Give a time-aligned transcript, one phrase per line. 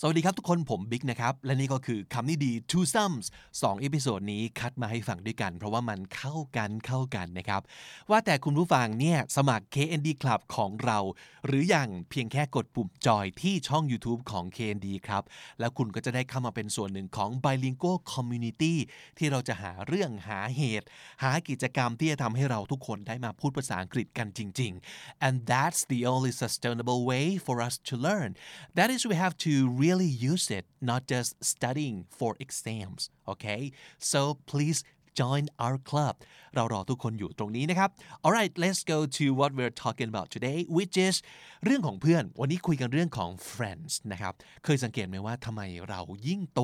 [0.00, 3.26] สวัสดีครับทุกคนผมบิ๊กนะครับ และนี่ก็คือคำนี้ดี twosome
[3.62, 7.62] สอง episode นี้คัดมาให้ฟังด้วยกัน เพราะว่ามันเข้ากันเข้ากันนะครับ
[8.10, 10.98] ว่าแต่คุณผู้ฟังเนี่ย สมัคร KND Club ของเรา
[11.46, 15.22] หรืออยังเพียงแค่กดปุ่มจอยที่ช่อง YouTube ของ KND ครับ
[15.60, 18.74] แล้วคุณก็จะได้เข้ามาเป็นส่วนหนึ่งของ Bilingual Community
[19.18, 20.86] ที่เราจะหาเรื่องหาเหตุ
[21.22, 28.30] หากิจกรรมที่จะทำให้เราทุกคนได้มาพูดภาษาอังกฤษกันจริง ๆ and that's the only sustainable way for us to learn
[28.76, 29.52] that is we have to
[29.84, 33.02] really use it not just studying for exams
[33.32, 33.62] okay
[34.10, 34.20] so
[34.50, 34.78] please
[35.20, 36.14] join our club
[36.54, 37.90] เรารอทุกคนอยู่ตรงนี้นะครับ
[38.24, 41.16] alright let's go to what we're talking about today which is
[41.64, 44.34] เรื่องของเพื่อน วันนี้คุยกันเรื่องของ friends นะครับ
[44.64, 46.62] เคยสังเกตไหมว่าทำไมเรายิ่งโต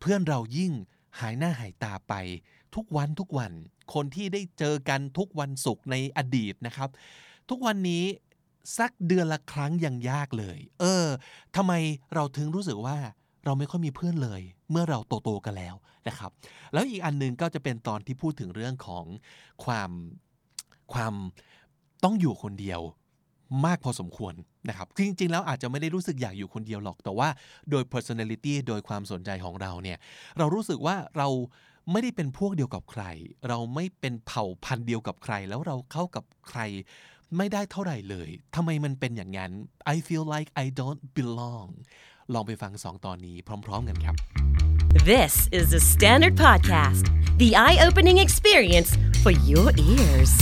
[0.00, 0.72] เพื่อนเรายิ่ง
[1.20, 2.14] หายหน้าหายตาไป
[2.74, 3.52] ทุกวันทุกวัน
[3.94, 6.88] คนที่ได้เจอกันทุกวันศุกร์ในอดีตนะครับ
[7.50, 8.04] ทุกวันนี้
[8.78, 11.06] สักเดือนละครั้งยังยากเลย เออ
[11.56, 11.72] ทำไม
[12.14, 12.96] เราถึงรู้สึกว่า
[13.44, 15.74] เราไม่ค่อยมีเพื่อนเลย เมื่อเราโตๆกันแล้ว
[16.08, 16.30] นะครับ
[16.72, 19.04] แล้วอีกอันหนึงก็จะเป็นตอนที่พูดถึงเรื่องของ
[19.64, 19.90] ความ
[20.92, 21.14] ความ
[22.04, 22.80] ต้องอยู่คนเดียว
[23.66, 24.34] มากพอสมควร
[24.68, 27.28] นะครับ จริง ๆ แล้วอาจจะไม่ได้รู้สึกอยากอยู่คนเดียวหรอก แต่ว่า
[27.70, 29.98] โดย personality โดยความสนใจของเราเนี่ย
[30.38, 31.28] เรารู้สึกว่าเรา
[31.90, 33.04] ไม่ได้เป็นพวกเดียวกับใคร
[33.48, 36.60] เราไม่เป็นเผ่าพันธุ์เดียวกับใคร แล้วเราเข้ากับใคร
[37.38, 39.52] ไม่ได้เท่าไหร่เลยทำไมมันเป็นอย่างนั้น
[39.94, 41.68] I feel like I don't belong
[42.34, 43.36] ลองไปฟังสองตอนนี้
[43.66, 44.14] พร้อม ๆ กันครับ
[45.12, 47.04] This is the Standard Podcast,
[47.42, 48.90] the eye opening experience
[49.22, 50.32] for your ears.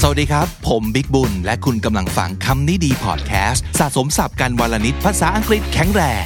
[0.00, 6.24] สวัสดีครับ ผมบิ๊กบุญ และคุณกำลังฟังคำนี้ดีพอดแคสต์สะสมสับกันวลนิดภาษาอังกฤษแข็งแรง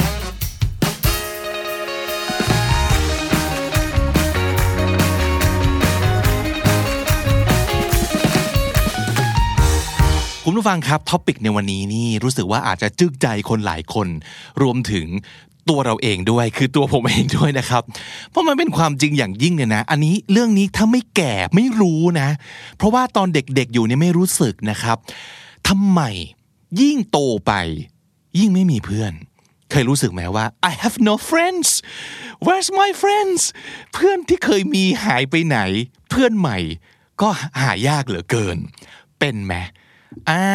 [10.47, 14.09] คุณผู้ฟังครับท็อปิกในวันนี้นี่รู้สึกว่าอาจจะจึกใจคนหลายคน
[14.63, 15.07] รวมถึง
[15.69, 17.83] ตัวเราเองด้วยคือตัวผมเองด้วยนะครับ
[18.31, 22.29] เพราะมันเป็นความจริงอย่างยิ่งเนี่ยนะ อันนี้เรื่องนี้ถ้าไม่แก่ไม่รู้นะ
[22.77, 24.97] เพราะว่าตอนเด็กๆอยู่เนี่ยไม่รู้สึกนะครับ
[25.69, 26.01] ทำไม
[26.81, 27.53] ยิ่งโตไป
[28.39, 29.13] ยิ่งไม่มีเพื่อน
[29.71, 31.69] เคยรู้สึกไหมว่า I have no friends
[32.45, 33.41] where's my friends
[33.93, 35.59] เพื่อนที่เคยมีหายไปไหน
[36.11, 36.59] เพื่อนใหม่
[37.21, 37.29] ก็
[37.61, 38.57] หายากเหลือเกิน
[39.21, 39.55] เป็นไหม
[40.31, 40.47] อ่า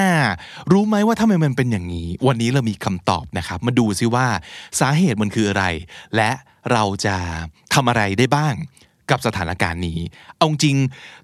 [0.72, 4.28] รู้ไหมว่าทำไมมันเป็นอย่างนี้ วันนี้เรามีคำตอบนะครับ มาดูซิว่า
[4.80, 5.66] สาเหตุมันคืออะไร
[6.16, 6.32] และ
[6.72, 7.16] เราจะ
[7.74, 8.54] ทำอะไรได้บ้าง
[9.10, 10.00] กับสถานการณ์นี้
[10.36, 10.76] เอาจริง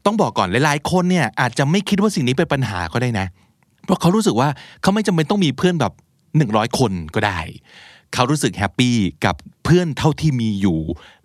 [0.06, 3.28] ต้องบอกก่อนหลายๆ คนเนี่ยอาจจะไม่คิดว่าสิ่งนี้เป็นปัญหาก็ได้นะ
[3.86, 4.50] เพราะเขารู้สึกว่า
[4.82, 5.94] เขาไม่จำเป็นต้องมีเพื่อนแบบ
[6.38, 7.40] หนึ่งร้อยคนก็ได้
[8.14, 8.96] เขารู้สึกแฮปปี้
[9.26, 10.80] กับเพื่อนเท่าที่มีอยู่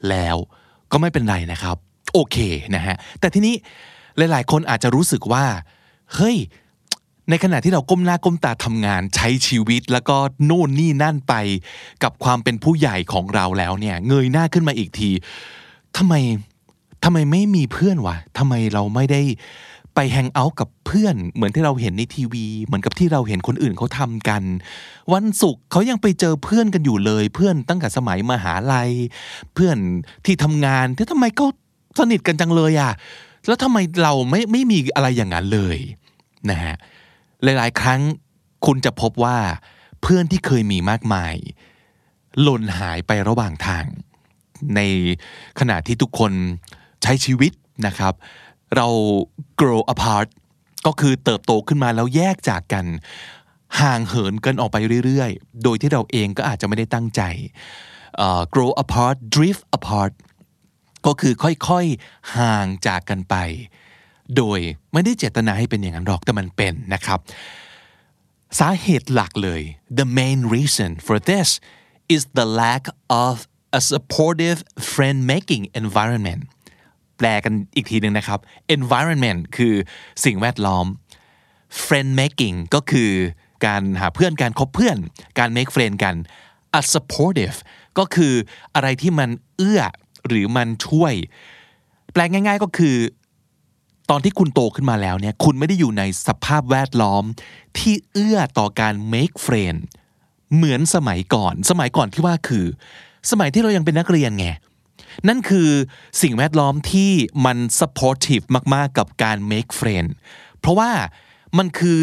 [0.09, 0.37] แล้ว
[0.93, 1.77] ก็ไม่เป็นไรนะครับ
[2.13, 2.37] โอเค
[2.75, 3.55] นะฮะ แต่ทีนี้
[4.19, 5.45] หลาย ๆ คนอาจจะรู้สึกว่า
[6.15, 6.37] เฮ้ย
[7.31, 11.35] ในขณะที่เราก้มหน้าก้มตาทำงานใช้ชีวิตแล้วก็โน่นนี่นั่นไป
[12.03, 15.11] กับความเป็นผู้ใหญ่ของเราแล้วเนี่ย เงยหน้าขึ้นมาอีกที
[15.97, 16.15] ทำไม
[17.05, 19.23] ทำไมไม่มีเพื่อนวะทำไมเราไม่ได้
[19.95, 24.43] ไปแฮงเอาท์กับเพื่อน เหมือนที่เราเห็นในทีวี เหมือนกับที่เราเห็นคนอื่นเขาทำกัน
[25.13, 28.91] วันศุกร์เขายังไปเจอเพื่อนกันอยู่เลย เพื่อนตั้งแต่สมัยมหาลัย
[29.55, 29.77] เพื่อน
[30.25, 31.47] ที่ทำงานที่ทำไมเขา
[31.99, 32.93] สนิทกันจังเลยอะ
[33.47, 35.79] แล้วทำไมเราไม่ไม่มีอะไรอย่างนั้นเลย
[36.51, 36.77] นะฮะ
[37.43, 38.01] หลายๆ ครั้ง
[38.67, 39.39] คุณจะพบว่า
[40.03, 41.35] เพื่อนที่เคยมีมากมาย
[42.43, 43.85] หล่นหายไประหว่างทาง
[44.77, 44.81] ใน
[45.61, 46.33] ขณะที่ทุกคน
[47.03, 47.53] ใช้ชีวิต
[47.87, 48.15] นะครับ
[48.77, 48.89] เรา
[49.61, 50.29] grow apart
[50.87, 52.87] ก็คือเติบโตขึ้นมาแล้วแยกจากกัน
[53.81, 57.23] ห่างเหินกันออกไปเรื่อยๆ โดยที่เราเองก็อาจจะไม่ได้ตั้งใจ
[58.17, 60.13] เอ่อ grow apart drift apart
[61.07, 63.37] ก็คือค่อยๆ ห่างจากกันไป
[64.37, 64.59] โดย
[64.93, 67.19] ไม่ได้เจตนาให้เป็นอย่างนั้นหรอกแต่มันเป็นนะครับ
[68.59, 69.63] สาเหตุหลักเลย
[69.99, 71.49] the main reason for this
[72.15, 72.85] is the lack
[73.25, 73.35] of
[73.79, 74.59] a supportive
[74.93, 76.43] friend making environment
[77.19, 78.41] แปลกันอีกทีหนึ่งนะครับ
[78.77, 79.75] environment คือ
[80.25, 80.87] สิ่งแวดล้อม
[81.87, 83.11] friend making ก็คือ
[83.67, 84.97] การหาเพื่อนการคบเพื่อน
[85.39, 86.15] การ make friend กัน
[86.79, 87.57] a supportive
[87.99, 88.35] ก็คือ
[88.75, 89.83] อะไรที่มันเอื้อ
[90.29, 91.15] หรือมันช่วย
[92.13, 92.97] แปลง่าย ๆก็คือ
[94.11, 97.25] ตอนที่คุณโตขึ้นมาแล้วเนี่ยคุณไม่ได้อยู่ในสภาพแวดล้อม
[97.79, 99.79] ที่เอื้อต่อการ make friend
[100.55, 102.67] เหมือนสมัยก่อน สมัยก่อนที่ว่าคือ
[103.31, 104.47] สมัยที่เรายังเป็นนักเรียนไง
[105.29, 105.69] นั่นคือ
[106.23, 107.13] สิ่งแวดล้อมที่
[107.45, 110.09] มัน supportive มาก ๆ กับการ make friend
[110.61, 110.93] เพราะว่า
[111.59, 112.01] มันคือ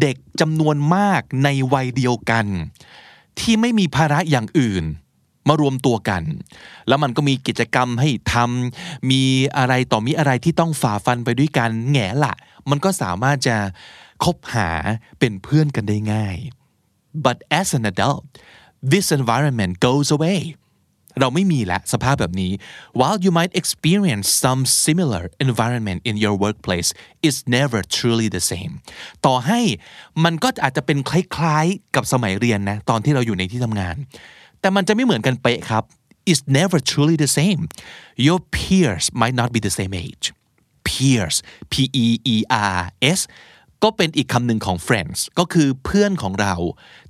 [0.00, 2.46] เด็กจำนวนมากในวัยเดียวกัน
[3.40, 4.84] ที่ไม่มีภาระอย่างอื่น
[5.48, 6.22] มารวมตัวกัน
[6.88, 9.22] แล้วมันก็มีกิจกรรมให้ทำมี
[9.58, 12.34] อะไรต่อมีอะไรที่ต้องฝ่าฟันไปด้วยกันแง่ละ
[12.70, 13.56] มันก็สามารถจะ
[14.24, 14.70] คบหา
[15.18, 16.36] เป็นเพื่อนกันได้ง่าย
[17.24, 18.24] but as an adult
[18.92, 20.40] this environment goes away
[21.20, 22.52] เราไม่มีล้วสภาพแบบนี้
[22.98, 26.88] while you might experience some similar environment in your workplace
[27.26, 28.72] it's never truly the same
[29.26, 29.60] ต่อให้
[30.24, 33.96] มันก็อาจจะเป็นคล้ายๆ กับสมัยเรียนนะ ตอนที่เราอยู่ในที่ทำงาน
[34.66, 35.84] แต่มันจะไม่เหมือนกันเป๊ะครับ
[36.30, 37.62] it's never truly the same
[38.26, 40.26] your peers might not be the same age
[40.86, 41.36] peers
[41.72, 41.74] p
[42.04, 42.36] e e
[42.74, 42.78] r
[43.18, 43.20] s
[43.82, 46.54] ก็เป็นอีกคำหนึ่งของ friends ก็คือเพื่อนของเรา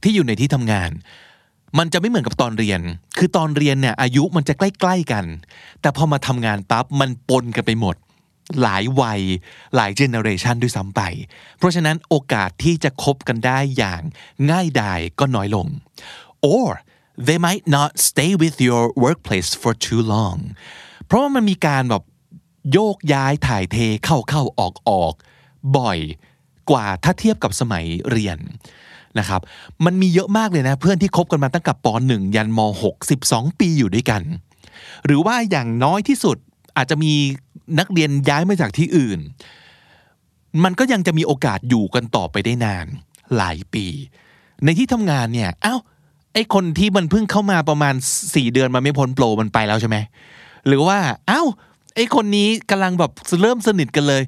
[0.03, 0.91] ที่อยู่ในที่ทำงาน
[1.79, 2.81] มันจะไม่เหมือนกับตอนเรียน
[3.19, 5.25] คือตอนเรียนเนี่ยอายุมันจะใกล้ ๆกัน
[5.81, 7.97] แต่พอมาทำงานปั๊บมันปนกันไปหมด
[8.63, 9.21] หลายวัย
[9.75, 11.01] หลายเจเนอเรชันด้วยซ้ำไป
[11.59, 14.03] เพราะฉะนั้นโอกาสที่จะคบกันได้อย่าง
[14.51, 15.67] ง่ายดายก็น้อยลง
[16.55, 16.71] or
[17.19, 20.39] they might not stay with your workplace for too long
[21.07, 22.03] เพราะว่ามันมีการแบบ
[22.73, 25.15] โยกย้ายถ่ายเทเข้าเข้าออกออก
[25.77, 25.99] บ่อย
[26.71, 28.39] กว่าถ้าเทียบกับสมัยเรียน
[29.19, 29.41] นะครับ
[29.85, 34.23] มันมีเยอะมากเลยนะเพื่อนที่คบกันมาตั้งแต่ป .1 ยันม .6 12 ปีอยู่ด้วยกัน
[35.05, 36.37] หรือว่าอย่างน้อยที่สุด
[36.77, 37.13] อาจจะมี
[37.79, 39.21] นักเรียนย้ายมาจากที่อื่น
[40.65, 42.87] มันก็ยังจะมีโอกาสอยู่กันต่อไปได้นาน
[43.37, 43.87] หลายปี
[44.65, 45.77] ในที่ทำงานเนี่ยเอ้า
[46.37, 47.95] ไอคนที่มันเพิ่งเข้ามาประมาณ
[48.25, 49.97] 4 เดือนมันไม่พ้นโปรมันไปแล้วใช่ไหม
[50.67, 50.99] หรือว่า
[51.31, 51.47] อ้าว
[51.95, 53.13] ไอคนนี้กำลังแบบ
[53.43, 54.23] เริ่มสนิทกันเลย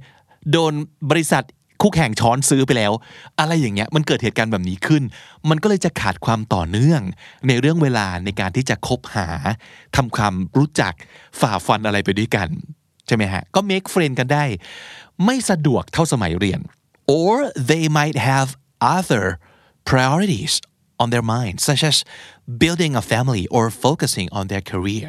[0.53, 0.73] โดน
[1.11, 1.45] บริษัท
[1.83, 2.93] คู่แข่งช้อนซื้อไปแล้ว
[3.39, 5.03] อะไรอย่างเงี้ยมันเกิดเหตุการณ์แบบนี้ขึ้น
[5.51, 7.03] มันก็เลยจะขาดความต่อเนื่อง
[7.49, 9.29] ในเรื่องเวลาในการที่จะคบหา
[9.97, 10.93] ทำความรู้จัก
[11.41, 12.49] ฝ่าฟันอะไรไปด้วยกัน
[13.07, 14.45] ใช่ไหมฮะ ก็ make friend กันได้
[15.25, 16.61] ไม่สะดวกเท่าสมัยเรียน
[17.21, 17.35] or
[17.71, 18.49] they might have
[18.97, 19.25] other
[19.89, 20.55] priorities
[21.03, 21.97] on their mind such as
[22.63, 25.09] building a family or focusing on their career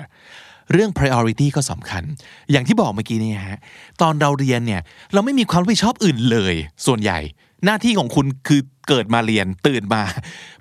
[0.73, 2.03] เรื่อง priority ก็สำคัญ
[2.51, 3.59] อย่างที่บอกเมื่อกี้นี่ฮะ
[4.01, 4.81] ตอนเราเรียนเนี่ย
[5.13, 6.55] เราไม่มีความรับผิดชอบอื่นเลย
[6.85, 7.19] ส่วนใหญ่
[7.65, 10.01] หน้าที่ของคุณคือเกิดมาเรียน ตื่นมา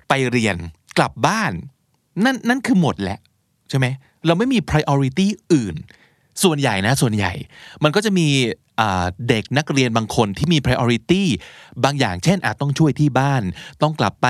[0.09, 0.55] ไปเรียน
[0.97, 1.51] กลับบ้าน
[2.25, 3.19] นั่นนั่นคือหมดแหละ
[3.69, 3.87] ใช่ไหม
[4.25, 5.75] เราไม่มี priority อื่น
[6.43, 7.33] ส่วนใหญ่นะส่วนใหญ่
[7.83, 8.27] มันก็จะมี
[9.29, 11.23] เด็กนักเรียนบางคนที่มี priority
[11.83, 13.43] บางอย่างเช่นอาจต้องช่วยที่บ้าน
[13.81, 14.27] ต้องกลับไป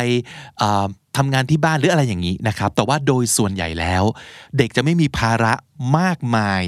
[1.17, 4.03] ทำงานที่บ้านหรืออะไรอย่างนี้นะครับ แต่ว่าโดยส่วนใหญ่แล้ว
[4.57, 5.53] เด็กจะไม่มีภาระ
[5.97, 6.63] มากมาย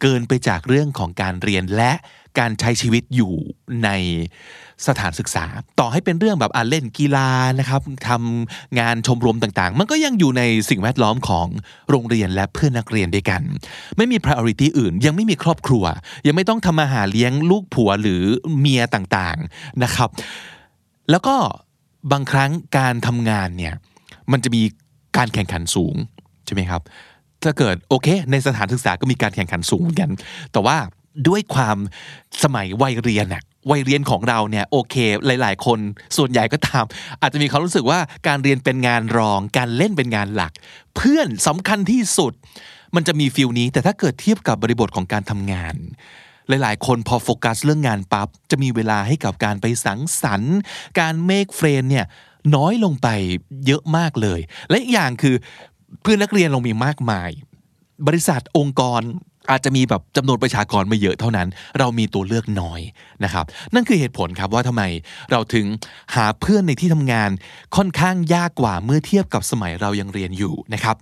[0.00, 1.92] เกินไปจากเรื่องของการเรียนและ
[2.38, 3.34] การใช้ชีวิตอยู่
[3.84, 3.88] ใน
[4.88, 5.44] สถานศึกษา
[5.80, 11.46] ต่อให้เป็นเรื่องแบบอ่าเล่นกีฬานะครับทำงานชมรมต่างๆ มันก็ยังอยู่ในสิ่งแวดล้อมของ
[11.90, 13.42] โรงเรียนและเพื่อนนักเรียนด้วยกัน
[13.96, 15.84] ไม่มี priority อื่น ยังไม่มีครอบครัว
[16.26, 18.22] ยังไม่ต้องทำมาหาเลี้ยงลูกผัวหรือ
[18.58, 20.08] เมียต่างๆนะครับ
[21.10, 21.34] แล้วก็
[22.12, 23.74] บางครั้งการทำงานเนี่ย
[24.32, 24.62] มันจะมี
[25.16, 25.94] การแข่งขันสูง
[26.46, 26.80] ใช่ไหมครับ
[27.42, 30.10] ถ้าเกิดโอเค ในสถานศึกษาก็มีการแข่งขันสูงเหมือนกัน
[30.52, 30.76] แต่ว่า
[31.28, 31.76] ด้วยความ
[32.42, 34.94] สมัยวัยเรียนอะ วัยเรียนของเราเนี่ยโอเค
[35.26, 35.78] หลาย ๆ คน
[36.16, 36.84] ส่วนใหญ่ก็ตาม
[37.20, 40.52] อาจจะมีเขารู้สึกว่าการเรียนเป็นงานรอง การเล่นเป็นงานหลัก
[40.96, 42.32] เพื่อนสำคัญที่สุด
[42.94, 45.74] มันจะมี feel นี้ แต่ถ้าเกิดเทียบกับบริบทของการทำงาน
[46.48, 50.56] หลาย ๆ คนพอโฟกัสเรื่องงานปั๊บจะมีเวลาให้กับการไปสังสรรค์
[51.00, 52.06] การ make friend เนี่ย
[52.56, 53.08] น้อยลงไป
[53.66, 55.34] เยอะมากเลย และอีกอย่างคือ
[56.02, 57.30] เพื่อนนักเรียนเรามีมากมาย
[58.06, 59.00] บริษัทองค์กร
[59.50, 61.48] อาจจะมีแบบจำนวนประชากรไม่เยอะเท่านั้น
[61.78, 62.80] เรามีตัวเลือกน้อย
[63.24, 63.44] นะครับ
[63.74, 64.82] นั่นคือเหตุผลครับว่าทำไม
[65.30, 65.66] เราถึง
[66.14, 67.30] หาเพื่อนในที่ทำงาน
[67.76, 70.96] ค่อนข้างยากกว่าเมื่อเทียบกับสมัยเรายังเรียนอยู่นะครับ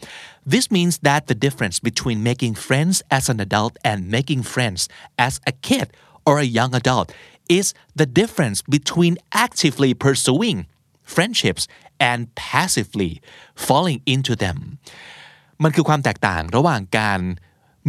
[0.53, 4.81] This means that the difference between making friends as an adult and making friends
[5.27, 5.87] as a kid
[6.29, 7.09] or a young adult
[7.59, 7.67] is
[8.01, 9.15] the difference between
[9.47, 10.59] actively pursuing
[11.15, 11.63] friendships
[12.11, 12.21] and
[12.53, 13.13] passively
[13.67, 14.59] falling into them
[15.63, 17.21] มันคือความแตกต่างระหว่างการ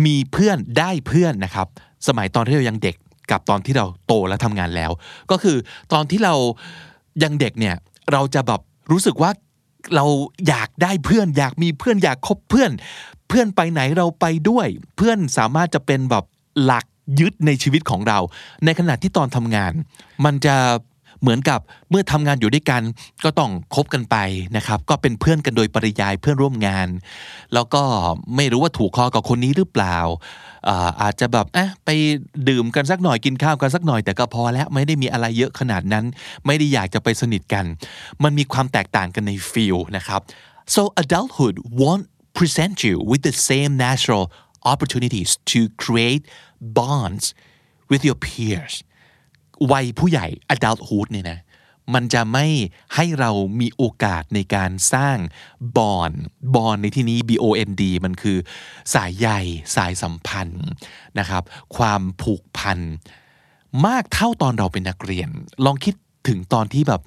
[0.05, 1.67] มีเพื่อนได้เพื่อนนะครับ
[2.07, 2.95] สมัยตอนที่เรายังเด็ก
[3.31, 4.91] กับตอนที่เราโตและทำงานแล้ว
[5.31, 5.57] ก็คือ
[5.93, 6.35] ตอนที่เรา
[7.23, 7.75] ยังเด็กเนี่ย
[8.11, 8.61] เราจะแบบ
[8.91, 9.31] รู้สึกว่า
[9.95, 10.05] เรา
[10.47, 12.71] อยากได้เพื่อน อยากมีเพื่อนอยากคบเพื่อน
[13.27, 16.25] เพื่อนไปไหนเราไปด้วย เพื่อนสามารถจะเป็นแบบ
[16.63, 16.85] หลัก
[17.19, 18.19] ยึดในชีวิตของเรา
[18.65, 19.71] ในขณะที่ตอนทำงาน
[20.25, 20.55] มันจะ
[21.21, 22.81] เหมือนกับเมื่อทำงานอยู่ด้วยกัน
[23.23, 24.15] ก็ต้องคบกันไป
[24.57, 26.87] นะครับ ก็เป็นเพื่อนกันโดยปริยายเพื่อนร่วมงาน
[27.53, 27.81] แล้วก็
[28.35, 29.97] ไม่รู้ว่าถูกคอกับคนนี้หรือเปล่า
[31.01, 31.89] อาจจะแบบเอ๊ะไป
[32.49, 36.05] ดื่มกันสักหน่อยกินข้าวกันสักหน่อยแต่ก็พอแล้วไม่ได้มีอะไรเยอะขนาดนั้น
[36.45, 37.65] ไม่ได้อยากจะไปสนิทกัน
[38.23, 40.21] มันมีความแตกต่างกันในฟิลนะครับ
[40.75, 42.05] so adulthood won't
[42.37, 44.23] present you with the same natural
[44.71, 46.23] opportunities to create
[46.77, 47.25] bonds
[47.91, 48.73] with your peers
[49.71, 51.39] วัยผู้ใหญ่ adulthood เนี่ยนะ
[51.93, 52.45] มันจะไม่
[52.95, 55.17] ให้เรามีโอกาสในการสร้าง
[55.77, 56.11] bond
[56.55, 58.37] bond ในที่นี้ B O N D มันคือ
[58.93, 59.27] สายใย
[59.75, 60.67] สายสัมพันธ์
[61.19, 61.43] นะครับ
[61.77, 62.79] ความผูกพัน
[63.85, 65.29] มากเท่าตอนเราเป็นนักเรียน
[65.65, 65.95] ลองคิด
[66.27, 67.01] ถึงตอนที่แบบ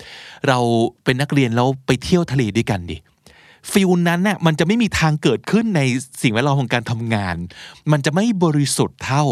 [0.49, 0.59] เรา
[1.05, 2.97] เป็นนักเรียนแล้วไปเที่ยวทะเลด้วยกันดิ
[3.73, 5.81] feel นั้นน่ะมันจะไม่มีทางเกิดขึ้นใน
[6.23, 7.37] สิ่งแวดล้อมของการทำงาน
[7.93, 9.25] มันจะไม่บริสุทธิ์เท่า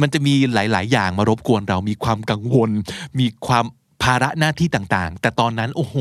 [0.00, 2.70] มันจะมีหลาย ๆ อย่างมารบกวนเรามีความกังวล
[3.18, 3.64] มีความ
[4.02, 5.96] ภาระหน้าที่ต่างๆ แต่ตอนนั้นโอ้โห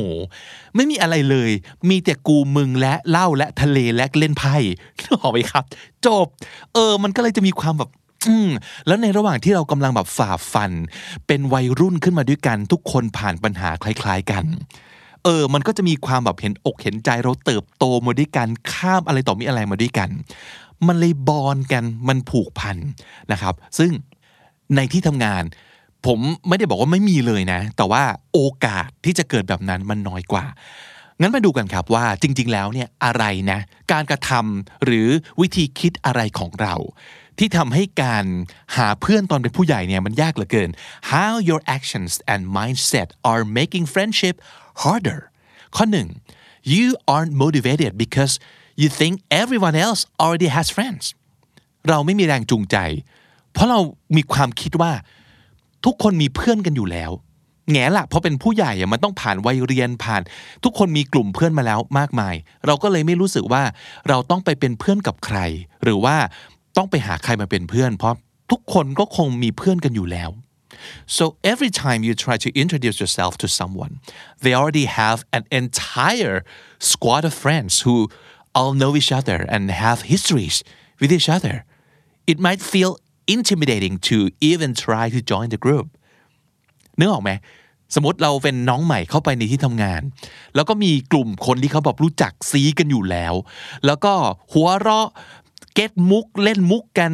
[0.76, 1.52] ไม่มีอะไรเลย
[1.90, 4.56] มีแต่กูมึงและเหล้าและทะเลและเล่นไพ่
[5.00, 5.64] นึกออกไหมครับ
[6.06, 6.28] จบ
[6.74, 7.90] เออ มันก็เลยจะมีความแบบ
[8.28, 8.50] อืม
[8.88, 10.72] แล้วในระหว่างที่เรากำลังแบบฝ่าฟัน
[11.28, 14.46] เป็นวัยรุ่นขึ้นมาด้วยกันทุกคนผ่านปัญหาคล้าย ๆ กัน
[15.24, 20.10] เออ มันก็จะมีความแบบเห็นอกเห็นใจเราเติบโตมาด้วยกันข้ามอะไรต่อมีอะไรมาด้วยกัน
[20.88, 22.78] มันเลยบอนกันมันผูกพัน
[23.32, 23.92] นะครับ ซึ่ง
[24.76, 25.44] ในที่ทำงาน
[26.06, 30.46] ผมไม่ได้บอกว่าไม่มีเลยนะ แต่ว่าโอกาสที่จะเกิดแบบนั้นมันน้อยกว่า
[31.20, 33.60] งั้นมาดูกันครับว่าจริง ๆ แล้วเนี่ยอะไรนะ
[33.92, 35.08] การกระทำหรือ
[35.42, 36.76] วิธีคิดอะไรของเรา
[37.40, 38.26] ที่ทำให้การ
[38.76, 40.70] หาเพื่อนตอนเป็นผู้ใหญ่เนี่ยมันยากเหลือเกิน
[41.12, 44.36] how your actions and mindset are making friendship
[44.84, 45.22] harder
[45.76, 46.08] ข้อหนึ่ง
[46.74, 48.34] you aren't motivated because
[48.82, 51.06] you think everyone else already has friends
[51.90, 52.78] เราไม่มีแรงจูงใจ
[53.54, 53.80] เพราะเรา
[54.16, 54.92] มีความคิดว่า
[55.86, 57.12] ทุกคนมีเพื่อนกันอยู่แล้ว
[57.72, 60.22] แง่ละเพราะเป็นผู้ใหญ่มันต้องผ่านวัยเรียนผ่าน
[60.64, 62.36] ทุกคนมีกลุ่มเพื่อนมาแล้วมากมาย
[62.66, 63.64] เราก็เลยไม่รู้สึกว่า
[64.10, 65.40] เราต้องไปเป็นเพื่อนกับใคร
[65.84, 66.16] หรือว่า
[66.78, 68.16] ต้องไปหาใครมาเป็นเพื่อน เพราะ
[68.52, 70.30] ทุกคนก็คงมีเพื่อนกันอยู่แล้ว
[71.17, 73.93] so every time you try to introduce yourself to someone
[74.43, 76.37] they already have an entire
[76.93, 77.97] squad of friends who
[78.57, 80.57] all know each other and have histories
[81.01, 81.65] with each other
[82.27, 82.93] it might feel
[83.27, 85.89] intimidating to even try to join the group
[86.99, 87.31] นึกออกไหม
[87.95, 90.03] สมมติเราเป็นน้องใหม่เข้าไปในที่ทำงาน
[90.55, 93.35] แล้วก็มีกลุ่มคนที่เขาแบบรู้จักซีกันอยู่แล้ว
[93.87, 94.15] แล้วก็
[94.53, 95.09] หัวเราะ
[95.75, 97.13] เก็ตมุกเล่นมุกกัน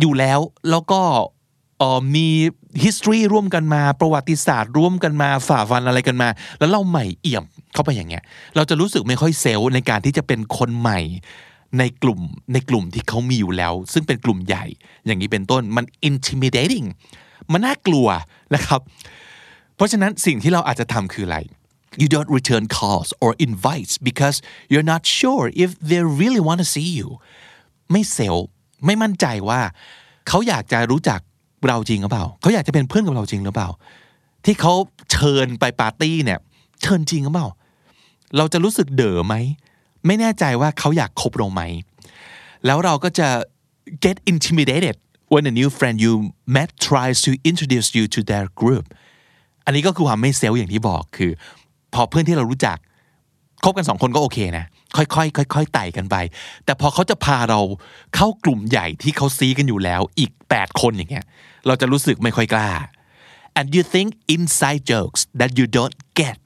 [0.00, 1.00] อยู่แล้ว แล้วก็
[1.78, 2.28] เอ่อมี
[2.83, 8.23] history ร่วมกันมาประวัติศาสตร์ร่วมกันมาฝ่าฟันอะไรกันมา แล้วเราใหม่เอี่ยมเข้าไปอย่างเงี้ย
[8.55, 10.99] เราจะรู้สึกไม่ค่อยเซลล์ในการที่จะเป็นคนใหม่
[11.79, 12.19] ในกลุ่ม
[12.53, 14.65] ในกลุ่มที่เขามีอยู่แล้ว ซึ่งเป็นกลุ่มใหญ่
[15.05, 16.87] อย่างนี้เป็นต้นมัน intimidating
[17.51, 18.07] มันน่ากลัว
[18.55, 18.81] นะครับ
[19.75, 21.37] เพราะฉะนั้นสิ่งที่เราอาจจะทำคืออะไร
[22.01, 24.37] you don't return calls or invites because
[24.71, 27.09] you're not sure if they really want to see you
[27.91, 28.37] ไม่เซล
[28.85, 29.61] ไม่มั่นใจว่า
[30.27, 31.19] เขาอยากจะรู้จัก
[31.67, 33.69] เราจริงหรือเปล่าเขาอยากจะเป็นเพื่อนกับเราจริงหรือเปล่า
[34.45, 34.73] ที่เขา
[35.11, 36.39] เชิญไปปาร์ตี้เนี่ย
[36.81, 37.47] เชิญจริงหรือเปล่า
[38.37, 39.35] เราจะรู้สึกเด๋อไหม
[40.05, 41.61] ไม่แน่ใจว่าเขาอยากคบเราไหม
[42.65, 43.27] แล้วเราก็จะ
[44.03, 44.95] get intimidated
[45.33, 46.13] when a new friend you
[46.55, 48.85] met tries to introduce you to their group
[49.65, 51.31] อันนี้ก็คือความไม่เซลล์อย่างที่บอกคือ
[51.93, 52.77] พอเพื่อนที่เรารู้จัก
[53.63, 56.15] คบกันสองคนก็โอเคนะ ค่อยๆค่อยๆไต่กันไป
[56.65, 57.59] แต่พอเขาจะพาเรา
[58.15, 61.25] เข้ากลุ่มใหญ่ที่เขาซีกันอยู่แล้วอีก 8 คนอย่างเงี้ย
[61.67, 62.71] เราจะรู้สึกไม่ค่อยกล้า
[63.59, 66.37] and you think inside jokes that you don't get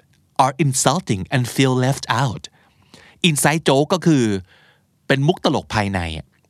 [0.43, 2.43] are insulting and feel left out
[3.29, 4.23] inside joke ก็คือ
[5.07, 5.99] เป็นมุกตลกภายใน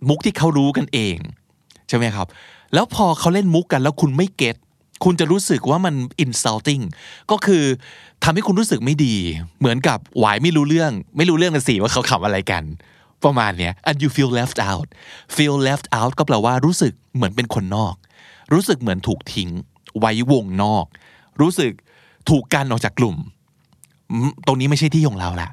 [0.09, 1.17] มุกที่เขารู้กันเอง
[1.87, 2.27] ใช่ไหมครับ
[2.73, 4.55] แล้วพอเขาเล่นมุกกันแล้วคุณไม่เก็ต
[5.03, 6.83] คุณจะรู้สึกว่ามัน insulting
[7.31, 7.63] ก็คือ
[8.23, 9.15] ทำให้คุณรู้สึกไม่ดี
[9.59, 12.63] เหมือนกับหวายไม่รู้เรื่อง ไม่รู้เรื่องกันสิว่าเขาขำอะไรกัน
[13.23, 14.87] ประมาณเนี้ย and you feel left out
[15.35, 17.95] feel left out ก็แปลว่ารู้สึกเหมือนเป็นคนนอก
[18.53, 19.49] รู้สึกเหมือนถูกทิ้ง
[19.99, 20.85] ไว้วงนอก
[21.41, 21.71] รู้สึก
[22.29, 23.15] ถูกกันออกจากกลุ่ม
[24.47, 25.49] ตรงนี้ไม่ใช่ที่ของเราละ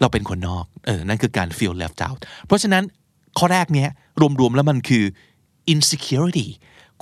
[0.00, 2.84] เราเป็นคนนอก เออ นั่นคือการ feel left out เพราะฉะนั้น
[3.38, 3.88] ข้อแรกเนี้ย
[4.40, 5.04] รวมๆแล้วมันคือ
[5.72, 6.46] insecurity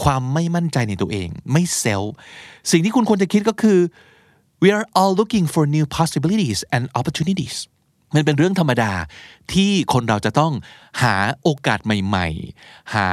[0.03, 2.13] ความไม่มั่นใจในตัวเอง ไม่เซลล์
[2.71, 3.79] สิ่งที่คุณควรจะคิดก็คือ
[4.63, 7.57] we are all looking for new possibilities and opportunities
[8.15, 8.93] มันเป็นเรื่องธรรมดา
[9.53, 10.53] ที่คนเราจะต้อง
[11.03, 12.29] หาโอกาสใหม่
[12.61, 13.09] ๆ หา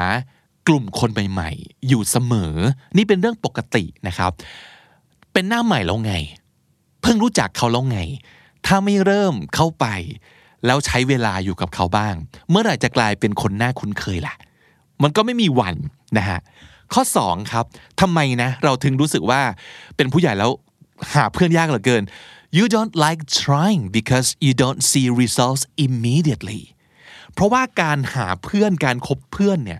[0.67, 2.55] กลุ่มคนใหม่ ๆ อยู่เสมอ
[2.97, 4.31] นี่เป็นเรื่องปกตินะครับ
[5.33, 6.13] เป็นหน้าใหม่แล้วไง
[7.01, 7.99] เพิ่งรู้จักเขาแล้วไง
[8.65, 9.85] ถ้าไม่เริ่มเข้าไป
[10.65, 12.15] แล้วใช้เวลาอยู่กับเขาบ้าง
[12.49, 14.35] เมื่อไหร่จะกลายเป็นคนหน้าคุ้นเคยล่ะ
[15.03, 15.75] มันก็ไม่มีวัน
[16.17, 16.39] นะฮะ
[16.93, 17.65] ข้อ2ครับ
[18.01, 19.41] ทำไมนะเราถึงรู้สึกว่า
[19.95, 20.51] เป็นผู้ใหญ่แล้ว
[21.13, 22.03] หาเพื่อนยากเหลือเกิน
[22.57, 26.63] you don't like trying because you don't see results immediately
[27.33, 29.79] เพราะว่าการหาเพื่อนการคบเพื่อนเนี่ย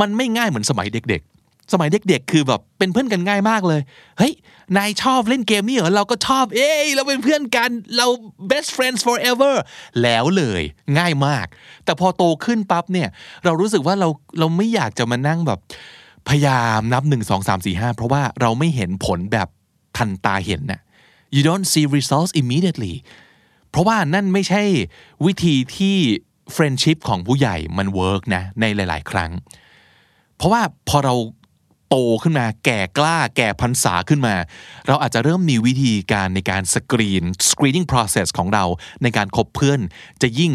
[0.00, 3.80] มันไม่ง่ายเหมือนสมัยเด็กๆ สมัยเด็กๆ คือแบบเป็นเพื่อนกันง่ายมากเลย
[4.18, 4.32] เฮ้ย
[4.76, 8.06] นายชอบเล่นเกมนี่เหรอ เราก็ชอบ เอ้ย เราเป็นเพื่อนกัน เรา
[8.50, 9.54] best friends forever
[10.02, 10.62] แล้วเลย
[10.98, 11.46] ง่ายมาก
[11.88, 13.08] แต่พอโตขึ้นปั๊บเนี่ย
[13.44, 15.58] เรารู้สึกว่าเราเราไม่อยากจะมานั่งแบบ
[16.28, 19.48] พยายามนับ1 2 3 4 5เพราะว่าเราไม่เห็นผลแบบ
[19.96, 20.80] ทันตาเห็นน่ะ
[21.34, 22.94] you don't see results immediately
[23.70, 24.62] เพราะว่านั่นไม่ใช่
[25.26, 25.96] วิธีที่
[26.54, 29.30] friendship ของผู้ใหญ่มัน work นะในหลาย ๆ ครั้ง
[30.36, 31.14] เพราะว่าพอเรา
[31.88, 34.34] โตขึ้นมาแก่กล้าแก่พรรษาขึ้นมา
[34.86, 38.64] เราอาจจะเริ่มมีวิธีการในการสกรีน screening process ของเรา
[39.02, 39.80] ในการคบเพื่อน
[40.22, 40.52] จะยิ่ง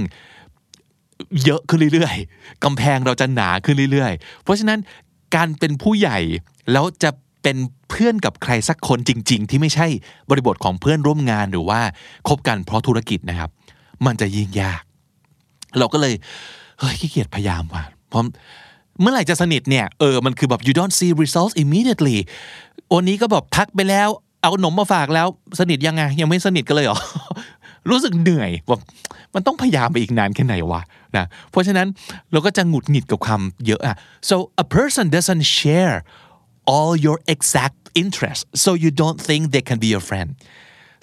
[1.46, 4.80] เยอะขึ้นเรื่อยๆกำแพงเราจะหนาขึ้นเรื่อยๆ เพราะฉะนั้น
[5.36, 6.20] การเป็นผู้ใหญ่
[6.72, 7.10] แล้วจะ
[7.44, 7.58] เป็น
[7.90, 9.88] เพื่อนกับใครสักคนจริง ๆ ที่ไม่ใช่
[10.30, 11.80] บริบทของเพื่อนร่วมงานหรือว่า
[12.28, 13.50] คบกันเพราะธุรกิจนะครับ
[14.06, 14.82] มันจะยิ่งยาก
[15.80, 16.14] เราก็เลย
[16.80, 18.24] เฮ้ยขี้เกียจพยายามว่ะเพราะ
[19.02, 22.18] เมื่อไหร่จะสนิทเนี่ยเออมันคือแบบ you don't see results immediately
[22.94, 24.10] วันนี้ก็แบบทักไปแล้ว
[24.42, 25.28] เอาขนมมาฝากแล้ว
[25.60, 27.00] สนิทยังไงยังไม่สนิทกันเลยเหรอ
[27.90, 28.82] รู้สึกเหนื่อยแบบ
[29.36, 30.82] มันต้องพยายามไปอีกนานแค่ไหนวะ
[31.18, 31.88] นะเพราะฉะนั้น
[32.32, 33.96] เราก็จะหงุดหงิดกับความเยอะอะ
[34.30, 35.96] so a person doesn't share
[36.74, 40.30] all your exact interests so you don't think they can be your friend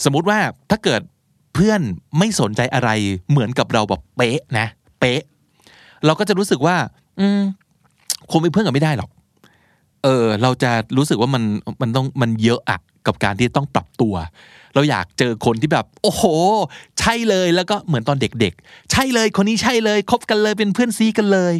[0.04, 0.38] สมมุติว่า
[0.70, 1.00] ถ้าเกิด
[1.54, 1.80] เพื่อน
[2.18, 2.90] ไม่สนใจอะไร
[3.30, 4.66] เหมือนกับเราแบบเป๊ะนะ
[5.00, 5.22] เป๊ะ
[6.06, 6.76] เราก็จะรู้สึกว่า
[7.20, 7.40] อืม
[8.30, 9.10] คงเป็นเพื่อนกันไม่ได้หรอก
[10.04, 11.42] เออ เราจะรู้สึกว่ามัน
[11.82, 14.14] มันต้องมันเยอะอะกับการที่ต้องปรับตัว
[14.74, 16.24] เราอยากเจอคนที่แบบ โอ้โห
[17.00, 21.54] ใช่เลยแล้วก็เหมือนตอนเด็กๆ ใช่เลยคนนี้ใช่เลยคบกันเลยเป็นเพื่อนซีกันเลย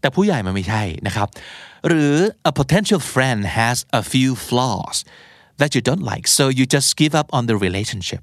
[0.00, 1.28] แต่ผู้ใหญ่มันไม่ใช่นะครับ
[1.88, 2.14] หรือ
[2.50, 4.96] a potential friend has a few flaws
[5.60, 8.22] that you don't like so you just give up on the relationship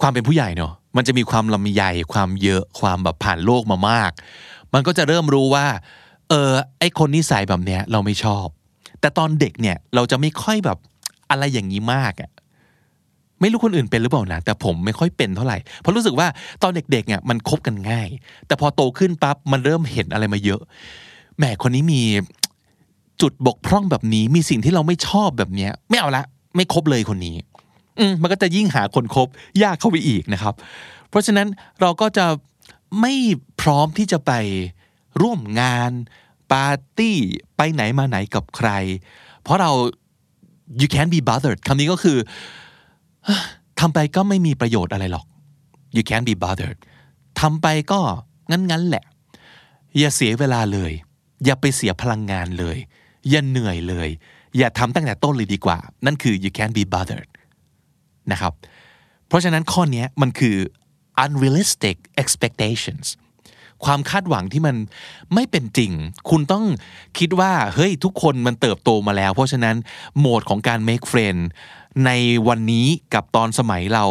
[0.00, 4.12] ความเป็นผู้ใหญ่เนอะมันจะมีความลำใหญ่ความเยอะความแบบผ่านโลกมามาก
[4.74, 5.66] มันก็จะเริ่มรู้ว่า
[6.30, 8.46] เออไอคนนิสัยแบบเนี้ยเราไม่ชอบ
[9.00, 10.78] แต่ตอนเด็กเนี่ยเราจะไม่ค่อยแบบ
[11.30, 12.30] อะไรอย่างนี้มากอะ
[13.40, 16.28] ไม่รู้คนอื่นเป็นหรือเปล่านะแต่ผมไม่ค่อยเป็นเท่าไหร่เพราะรู้สึกว่า
[16.62, 18.08] ตอนเด็กๆเนี่ยมันคบกันง่าย
[18.46, 20.60] แต่พอโตขึ้นปั๊บมันเริ่มเห็นอะไรมาเยอะ
[21.36, 22.02] แหมคนนี้มี
[23.22, 26.24] จุดบกพร่องแบบนี้มีสิ่งที่เราไม่ชอบแบบเนี้ย ไม่เอาละ
[26.56, 27.36] ไม่คบเลยคนนี้
[27.98, 29.28] อืมมันก็จะยิ่งหาคนคบ
[29.62, 30.54] ยากเข้าไปอีกนะครับ
[31.10, 31.48] เพราะฉะนั้น
[31.80, 32.26] เราก็จะ
[33.00, 33.14] ไม่
[33.60, 34.32] พร้อมที่จะไป
[35.22, 35.92] ร่วมงาน
[36.52, 37.16] ปาร์ตี้
[37.56, 38.70] ไปไหนมาไหนกับใคร
[39.42, 39.70] เพราะเรา
[40.80, 42.18] you can't be bothered คำนี้ก็คือ
[43.80, 45.26] ทำไปก็ไม่มีประโยชน์อะไรหรอก
[45.96, 46.78] you can't be bothered
[47.40, 48.00] ทำไปก็
[48.50, 49.04] งั้นๆแหละ
[49.98, 50.92] อย่าเสียเวลาเลย
[51.44, 52.76] อย่าไปเสียพลังงานเลย
[53.30, 54.08] อย่าเหนื่อยเลย
[54.56, 57.30] อย่าทำตั้งแต่ต้นเลยดีกว่า นั่นคือ you can't be bothered
[58.32, 58.52] นะครับ
[59.28, 60.56] เพราะฉะนั้นข้อนี้มันคือ
[61.24, 63.06] unrealistic expectations
[63.84, 64.76] ความคาดหวังที่มัน
[65.34, 65.92] ไม่เป็นจริง
[66.30, 66.64] คุณต้อง
[67.18, 69.76] คิดว่า เฮ้ย ทุกคนมันเติบโตมาแล้ว เพราะฉะนั้น
[70.18, 71.40] โหมดของการ make friend
[72.04, 72.10] ใน
[72.48, 74.04] วันนี้กับตอนสมัยเรา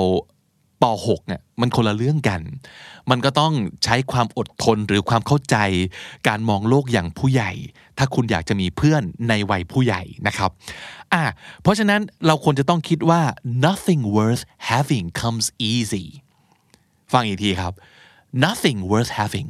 [0.82, 2.42] ป .6 เนี่ยมันคนละเรื่องกัน
[3.10, 5.58] มันก็ต้องใช้ความอดทนหรือความเข้าใจ
[6.28, 7.52] การมองโลกอย่างผู้ใหญ่
[7.98, 10.50] ถ้าคุณอยากจะมีเพื่อนในวัยผู้ใหญ่นะครับ
[11.14, 11.24] อะ
[11.62, 13.22] เพราะฉะนั้นเราควรจะต้องคิดว่า
[13.66, 16.06] nothing worth having comes easy
[17.14, 17.74] ฟังอีกทีครับ
[18.46, 19.50] nothing worth having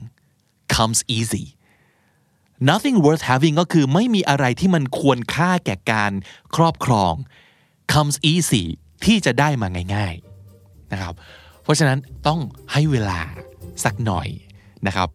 [0.75, 1.45] comes easy
[2.69, 6.11] nothing worth having ก็คือไม่มีอะไรที่มันควรค่าแก่การ
[6.55, 7.13] ครอบครอง
[7.93, 8.63] comes easy
[9.05, 10.15] ที่จะได้มาง่าย
[10.53, 11.13] ๆนะครับ
[11.63, 12.39] เพราะฉะนั้นต้อง
[12.73, 13.19] ให้เวลา
[13.83, 14.27] สักหน่อย
[14.87, 15.09] นะครับ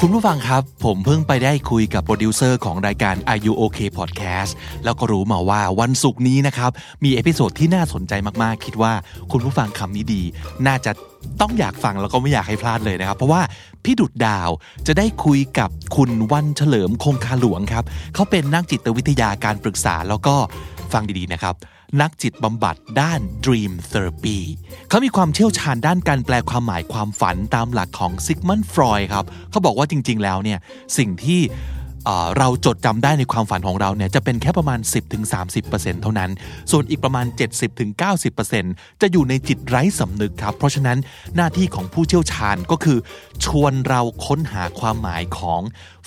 [0.00, 4.52] คุณผู้ฟังครับ ผมเพิ่งไปได้คุยกับโปรดิวเซอร์ของรายการ Are You OK Podcast
[4.84, 6.70] แล้วก็รู้มาว่าวันศุกร์นี้นะครับ
[7.04, 8.92] มีเอพิโซดที่น่าสนใจมากๆ คิดว่า
[9.32, 10.22] คุณผู้ฟังคำนี้ดี
[10.66, 10.92] น่าจะ
[11.40, 13.42] ต้องอยากฟังแล้วก็ไม่อยากให้พลาดเลยนะครับ เพราะว่า
[13.84, 14.50] พี่ดุจดาว
[14.86, 20.34] จะได้คุยกับคุณวันเฉลิมคงคาหลวงครับ เขาเป็นนักจิตวิทยาการปรึกษาแล้วก็
[20.92, 21.54] ฟังดีๆนะครับ
[22.00, 24.38] นักจิตบำบัดด้าน Dream Therapy
[24.88, 30.58] เขามีความเชี่ยวชาญด้านการแปลความหมายความฝันตามหลักของซิกมันฟรอยครับ เขาบอกว่าจริง ๆ แล้วเนี่ย
[30.98, 31.40] สิ่งที่
[32.38, 34.80] เราจดจำได้ในความฝันของเราเนี่ยจะเป็นแค่ประมาณ
[35.40, 36.30] 10-30%เท่านั้น
[36.70, 37.26] ส่วนอีกประมาณ
[38.14, 40.98] 70-90%จะอยู่ในจิตไร้สำนึกครับ เพราะฉะนั้น
[41.36, 42.98] หน้าที่ของผู้เชี่ยวชาญก็คือ
[43.44, 45.62] ชวนเราค้นหาความหมายของ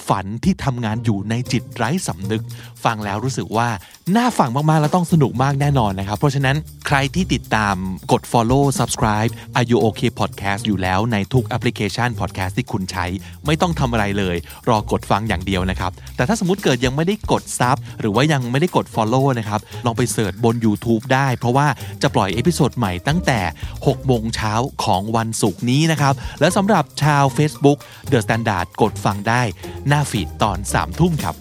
[0.10, 2.44] ฝันที่ทำงานอยู่ในจิตไร้สำนึก
[2.84, 3.70] ฟังแล้วรู้สึกว่า
[4.18, 6.56] น่าฟังมากๆ และต้องสนุกมากแน่นอนนะครับ เพราะฉะนั้น
[6.88, 7.76] ใครที่ติดตาม
[8.12, 13.06] กด follow subscribe Are You OK Podcast อยู่แล้วในทุกแอปพลิเคชัน podcast ที่คุณใช้
[13.46, 14.36] ไม่ต้องทำอะไรเลย
[14.70, 21.68] รอกดฟังอย่างเดียวนะครับแต่ถ้าสมมติเกิดยังไม่ได้กด sub หรือว่ายังไม่ได้กด follow นะครับ ลองไปเสิร์ชบน YouTube ได้ เพราะว่า
[22.02, 23.40] จะปล่อย episode ใหม่ตั้งแต่
[23.76, 27.78] 6โมงเช้าของวันศุกร์นี้นะครับ และสำหรับชาว Facebook
[28.12, 29.42] The Standard กดฟังได้
[29.88, 31.36] หน้าฟีดตอน3ทุ่มครับ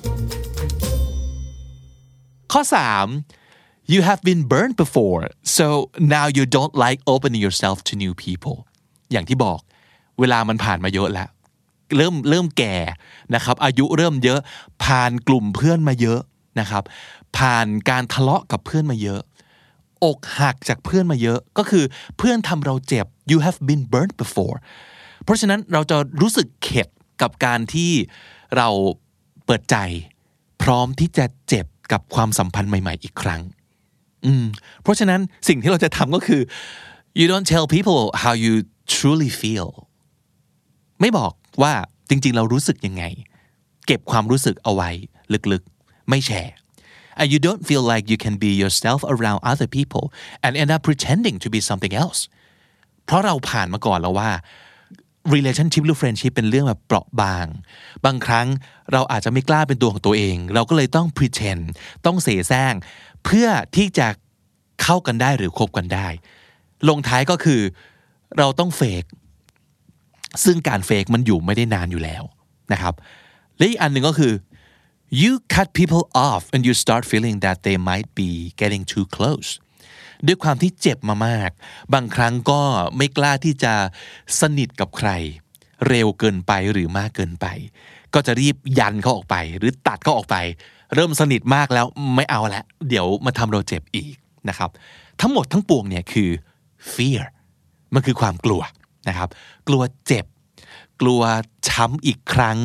[2.53, 2.63] ข้อ
[3.27, 5.23] 3 you have been burned before
[5.57, 5.67] so
[6.17, 8.57] now you don't like opening yourself to new people
[9.13, 9.61] อย่างที่บอก
[10.21, 11.29] เวลามันผ่านมาเยอะแล้ว
[11.97, 12.77] เริ่มเริ่มแก่
[13.35, 14.39] นะครับ อายุเริ่มเยอะ
[14.85, 16.21] ผ่านกลุ่มเพื่อนมาเยอะ
[16.61, 16.85] นะครับ
[17.37, 19.21] ผ่านการทะเลาะกับเพื่อนมาเยอะ
[20.05, 21.85] อกหักจากเพื่อนมาเยอะ ก็คือ
[22.19, 24.57] เพื่อนทำเราเจ็บ you have been burned before
[25.25, 26.89] เพราะฉะนั้นเราจะรู้สึกเข็ด
[27.23, 27.93] กับการที่
[28.57, 28.69] เรา
[29.47, 29.77] เปิดใจ
[30.63, 33.43] พร้อมที่จะเจ็บกับความสัมพันธ์ใหม่ ๆ อีกครั้ง
[34.27, 34.45] อืม
[34.83, 36.43] เพราะฉะนั้นสิ่งที่เราจะทำก็คือ
[37.19, 38.55] you don't tell people how you
[38.95, 39.69] truly feel
[41.01, 41.33] ไม่บอก
[41.63, 41.73] ว่า
[42.09, 43.05] จริงๆ เรารู้สึกยังไง
[43.87, 44.91] เก็บความรู้สึกเอาไว้
[45.53, 46.55] ลึกๆ ไม่แชร์
[47.21, 50.05] and you don't feel like you can be yourself around other people
[50.45, 52.21] and end up pretending to be something else
[53.05, 54.31] เพราะเราผ่านมาก่อนแล้วว่า
[55.35, 57.47] relationship หรือ friendship เป็นเรื่องแบบเปราะบาง
[58.05, 58.47] บางครั้ง
[58.93, 61.65] เราอาจจะไม่กล้าเป็นตัวของตัวเอง เราก็เลยต้อง pretend
[62.07, 62.75] ต้องเสแสร้ง
[63.25, 64.09] เพื่อที่จะ
[64.83, 66.09] เข้ากันได้หรือคบกันได้
[66.89, 67.61] ลงท้ายก็คือ
[68.39, 69.05] เราต้องเฟก
[70.45, 72.23] ซึ่งการเฟกมันอยู่ไม่ได้นานอยู่แล้ว
[72.73, 72.95] นะครับ
[73.57, 74.33] และอีกอันหนึ่งก็คือ
[75.21, 79.51] you cut people off and you start feeling that they might be getting too close
[80.27, 81.51] ด้วยความที่เจ็บมามาก
[81.95, 82.61] บางครั้งก็
[82.97, 83.75] ไม่กล้าที่จะ
[84.41, 85.11] สนิทกับใคร
[85.89, 87.47] เร็วเกินไปหรือมากเกินไป
[88.15, 90.37] ก็จะรีบยันเขาออกไป หรือตัดเขาออกไป
[90.95, 94.15] เริ่มสนิทมากแล้วไม่เอาละเดี๋ยวมาทำเราเจ็บอีก
[94.49, 94.71] นะครับ
[95.21, 96.31] ทั้งหมดทั้งปวงเนี่ยคือ
[96.93, 97.23] fear
[97.95, 98.63] มันคือความกลัว
[99.09, 99.29] นะครับ
[99.69, 100.27] กลัวเจ็บ
[101.01, 101.23] กลัว
[101.69, 102.59] ช้ำอีกครั้ง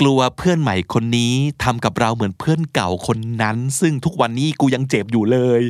[0.00, 5.62] กลัวเพื่อนใหม่คนนี้ทำกับเราเหมือนเพื่อนเก่าคนนั้น ซึ่งทุกวันนี้กูยังเจ็บอยู่เลย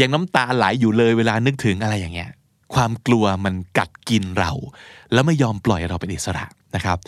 [0.00, 2.30] ยังน้ำตาไหลอยู่เลยเวลานึกถึงอะไรอย่างเงี้ย
[2.74, 4.52] ความกลัวมันกัดกินเรา
[5.12, 6.44] แล้วไม่ยอมปล่อยเราเป็นอิสระ
[6.74, 6.98] นะครับ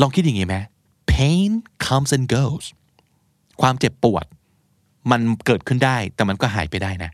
[0.00, 0.56] ลองคิดอย่างงี้ไหม
[1.10, 1.50] pain
[1.86, 2.66] comes and goes
[3.60, 4.26] ความเจ็บปวด
[5.10, 7.10] มันเกิดขึ้นได้แต่มันก็หายไปได้นะ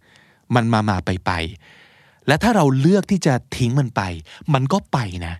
[0.54, 1.30] มันมามาไปไป
[2.30, 4.02] และถ้าเราเลือกที่จะทิ้งมันไป
[4.54, 5.34] มันก็ไปนะ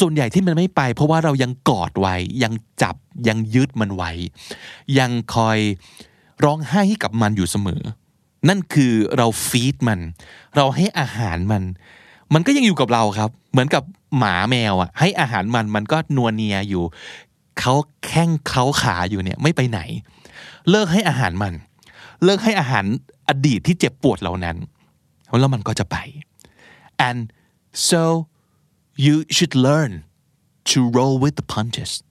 [0.00, 2.96] ส่วนใหญ่ที่มันไม่ไป เพราะว่าเรายังกอดไว้ ยังจับ
[3.28, 4.10] ยังยึดมันไว้
[4.98, 5.58] ยังคอย
[6.44, 7.82] ร้องไห้ให้กับมันอยู่เสมอ
[8.48, 10.00] นั่นคือเราฟีดมัน
[10.56, 11.62] เราให้อาหารมัน
[12.34, 13.82] มันก็ยังอยู่กับเราครับ เหมือนกับ
[14.18, 16.84] หมาแมวอะ ให้อาหารมันมันก็นัวเนียอยู่
[17.60, 19.80] เขาแข้งเขาขาอยู่เนี่ยไม่ไปไหน
[20.70, 21.54] เลิกให้อาหารมัน
[22.24, 22.84] เลิกให้อาหาร
[23.28, 24.56] อดีตที่เจ็บปวดเหล่านั้น
[25.40, 25.96] แล้วมันก็จะไป
[27.08, 27.32] and
[27.88, 28.02] so
[29.04, 29.92] you should learn
[30.70, 32.02] to roll with the punches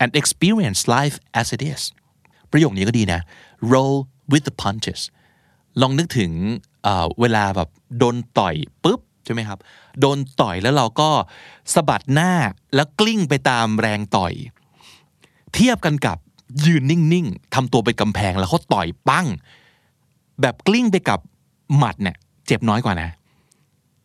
[0.00, 1.82] and experience life as it is
[2.50, 3.20] ประโยคนี้ก็ดีนะ
[3.72, 3.96] roll
[4.32, 5.00] with the punches
[5.80, 6.32] ลองนึกถึง
[7.20, 9.58] เวลาแบบโดนต่อยปุ๊บใช่ไหมครับ
[10.00, 11.10] โดนต่อยแล้วเราก็
[11.74, 12.32] สะบัดหน้า
[12.74, 14.32] แล้วกลิ้งไปตามแรงต่อย
[15.54, 16.18] เทียบกันกับ
[16.66, 19.26] ยืนนิ่งๆทำตัวเป็นกำแพงแล้วเขาต่อยปั้ง
[20.40, 21.20] แบบกลิ้งไปกับ
[21.76, 23.10] หมัดเนี่ยเจ็บน้อยกว่านะ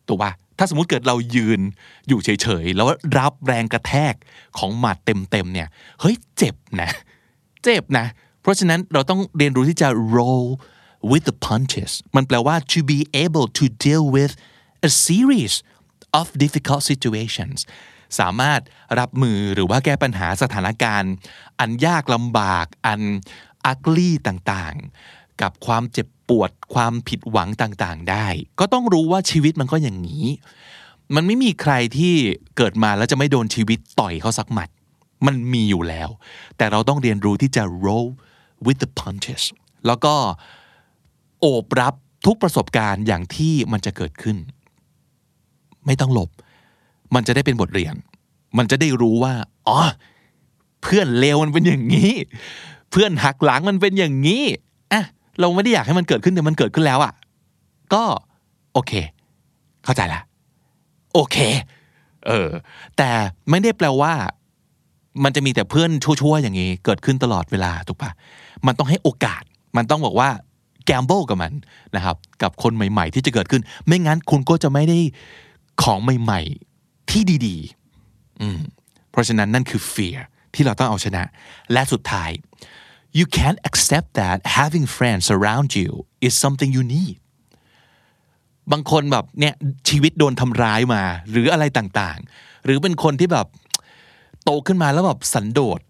[0.08, 1.60] ถูกปะถ้าสมมุติเกิดเรายืน
[2.08, 2.86] อยู่เฉยๆ แล้ว
[3.18, 4.14] รับแรงกระแทก
[4.58, 5.68] ของหมัดเต็มๆเนี่ย
[6.00, 6.90] เฮ้ยเจ็บนะ
[7.64, 8.06] เจ็บนะ
[8.42, 10.46] เพราะฉะนั้นเราต้องเรียนรู้ที่จะ roll
[11.10, 14.32] with the punches มันแปลว่า to be able to deal with
[14.88, 15.54] a series
[16.18, 17.58] of difficult situations
[18.18, 18.60] สามารถ
[18.98, 21.12] รับมือหรือว่าแก้ปัญหาสถานการณ์
[21.60, 23.00] อันยากลำบากอัน
[23.70, 28.26] ugly ต่างๆ กับความเจ็บปวดความผิดหวังต่างๆ ได้
[28.60, 30.26] ก็ต้องรู้ว่าชีวิตมันก็อย่างนี้
[31.14, 32.14] มันไม่มีใครที่
[32.56, 34.68] เกิดมาแล้วจะไม่โดนชีวิตต่อยเขาสักหมัด
[35.26, 36.08] มันมีอยู่แล้ว
[36.56, 38.08] แต่เราต้องเรียนรู้ที่จะ roll
[38.66, 39.42] with the punches
[39.86, 40.14] แล้วก็
[41.40, 41.94] โอบรับ
[42.26, 44.36] ทุกประสบการณ์อย่างที่มันจะเกิดขึ้น
[45.86, 46.30] ไม่ต้องหลบ
[47.14, 47.94] มันจะได้เป็นบทเรียน
[48.58, 49.34] มันจะได้รู้ว่า
[49.68, 49.80] อ๋อ
[50.82, 52.12] เพื่อนเลวมันเป็นอย่างนี้
[52.90, 54.44] เพื่อนหักหลังมันเป็นอย่างนี้
[55.40, 57.12] เราไม่ได้อยากให้มันเกิดขึ้นแต่มันเกิดขึ้นแล้วอะ
[57.94, 58.02] ก็
[58.72, 58.92] โอเค
[59.84, 60.20] เข้าใจละ
[61.14, 61.36] โอเค
[62.26, 62.48] เออ
[62.96, 63.10] แต่
[63.50, 64.12] ไม่ได้แปลว่า
[65.24, 68.10] มันจะมีแต่เพื่อนชั่วๆอย่างนี้ เกิดขึ้นตลอดเวลาถูกปะ
[68.66, 69.42] มันต้องให้โอกาส
[69.76, 70.28] มันต้องบอกว่า
[70.84, 71.52] แกมเบิลกับมัน
[71.96, 74.98] นะครับ กับคนใหม่ ๆ ที่จะเกิดขึ้น ไม่งั้นคุณก็จะไม่ได้
[75.82, 76.40] ของใหม่
[76.76, 78.58] ๆ ที่ดีๆ อืม
[79.10, 80.18] เพราะฉะนั้นนั่นคือ fear
[80.54, 81.22] ที่เราต้องเอาชนะ
[81.72, 82.30] และสุดท้าย
[83.18, 85.90] you can't accept that having friends around you
[86.26, 87.16] is something you need
[88.72, 89.54] บางคนแบบเนี่ย
[89.88, 93.46] ชีวิตโดนทำร้ายมา หรืออะไรต่างๆ หรือเป็นคนที่แบบ
[94.44, 95.80] โตขึ้นมาแล้วแบบสันโดษ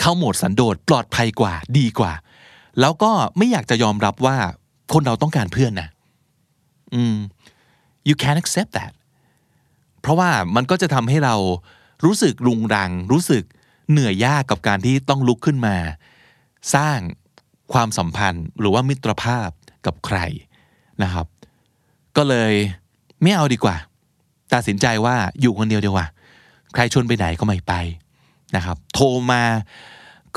[0.00, 2.12] เข้าโหมดสันโดษปลอดภัยกว่าดีกว่า
[2.80, 4.36] แล้วก็ไม่อยากจะยอมรับว่า
[4.92, 5.88] คนเราต้องการเพื่อนนะ
[6.94, 7.16] อืม
[8.08, 8.92] you can't accept that
[10.00, 11.34] เพราะว่ามันก็จะทำให้เรา
[12.04, 13.42] รู้สึกรุงรัง รู้สึก
[13.90, 15.76] เหนื่อยยากกับการที่ต้องลุกขึ้นมา
[16.74, 16.98] สร้าง
[17.72, 19.48] ความสัมพันธ์หรือว่ามิตรภาพ
[19.86, 20.18] กับใคร
[21.02, 21.26] นะครับ
[22.16, 22.52] ก็เลย
[23.22, 23.76] ไม่เอาดีกว่า
[24.54, 26.06] ตัดสินใจว่าอยู่คนเดียวดีกว่า
[26.74, 27.72] ใครชวนไปไหนก็ไม่ไป
[28.56, 29.42] นะครับ โทรมา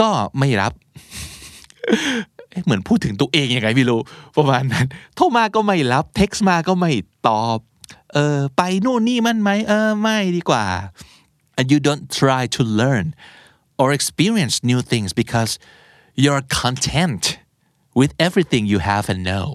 [0.01, 0.09] ก็
[0.39, 0.73] ไม่รับ
[2.63, 3.99] เหมือนพูดถึงตัวเองยังไงไม่รู้
[4.38, 6.91] ประมาณนั้น โทรมาก็ไม่รับเท็กซ์มาก็ไม่
[7.27, 7.59] ตอบ
[8.13, 10.65] เออไปนู่นนี่มันไหมเออไม่ดีกว่า
[11.57, 13.05] and you don't try to learn
[13.81, 15.51] or experience new things because
[16.23, 17.23] you're content
[17.99, 19.49] with everything you have and know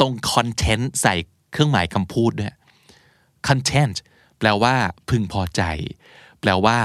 [0.00, 1.14] ตรง content ใส่
[1.52, 2.54] เครื่องหมายคำพูดด้วย
[3.48, 3.96] content
[4.38, 4.74] แปลว่า
[5.08, 5.62] พึงพอใจ
[6.40, 6.78] แปลว่า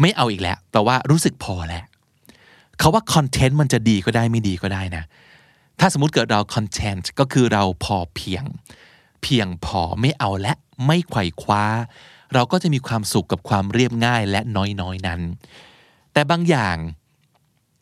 [0.00, 1.84] ไม่เอาอีกแล้ว แปลว่ารู้สึกพอแล้ว
[2.78, 5.04] เขาว่า content มันจะดีก็ได้ไม่ดีก็ได้นะ
[5.80, 8.44] ถ้าสมมติเกิดเรา content ก็คือเราพอเพียง
[9.22, 10.52] เพียงพอไม่เอาและ
[10.86, 11.64] ไม่ไขว่คว้า
[12.34, 15.20] เราก็จะมีความสุขกับความเรียบง่ายและน้อยๆนั้น
[16.12, 16.76] แต่บางอย่าง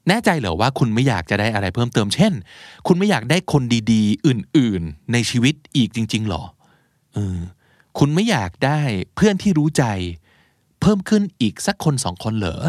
[0.09, 2.33] แน่ใจเหรอว่าคุณไม่อยากจะได้อะไรเพิ่มเติมเช่น
[2.87, 6.43] คุณไม่อยากได้คนดีๆ อื่นๆ ในชีวิตอีกจริง ๆหรอ
[7.15, 7.39] เออ
[7.99, 8.81] คุณไม่อยากได้
[9.15, 9.85] เพื่อนที่รู้ใจ
[10.81, 12.63] เพิ่มขึ้นอีกสักคนสองคนเหรอ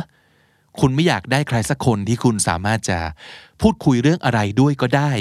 [0.79, 2.99] คุณไม่อยากได้ใครสักคนที่คุณสามารถจะ
[3.61, 5.11] พูดคุยเรื่องอะไรด้วยก็ได้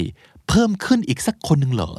[0.48, 1.92] เพิ่มขึ้นอีกสักคนหนึ่งเหรอ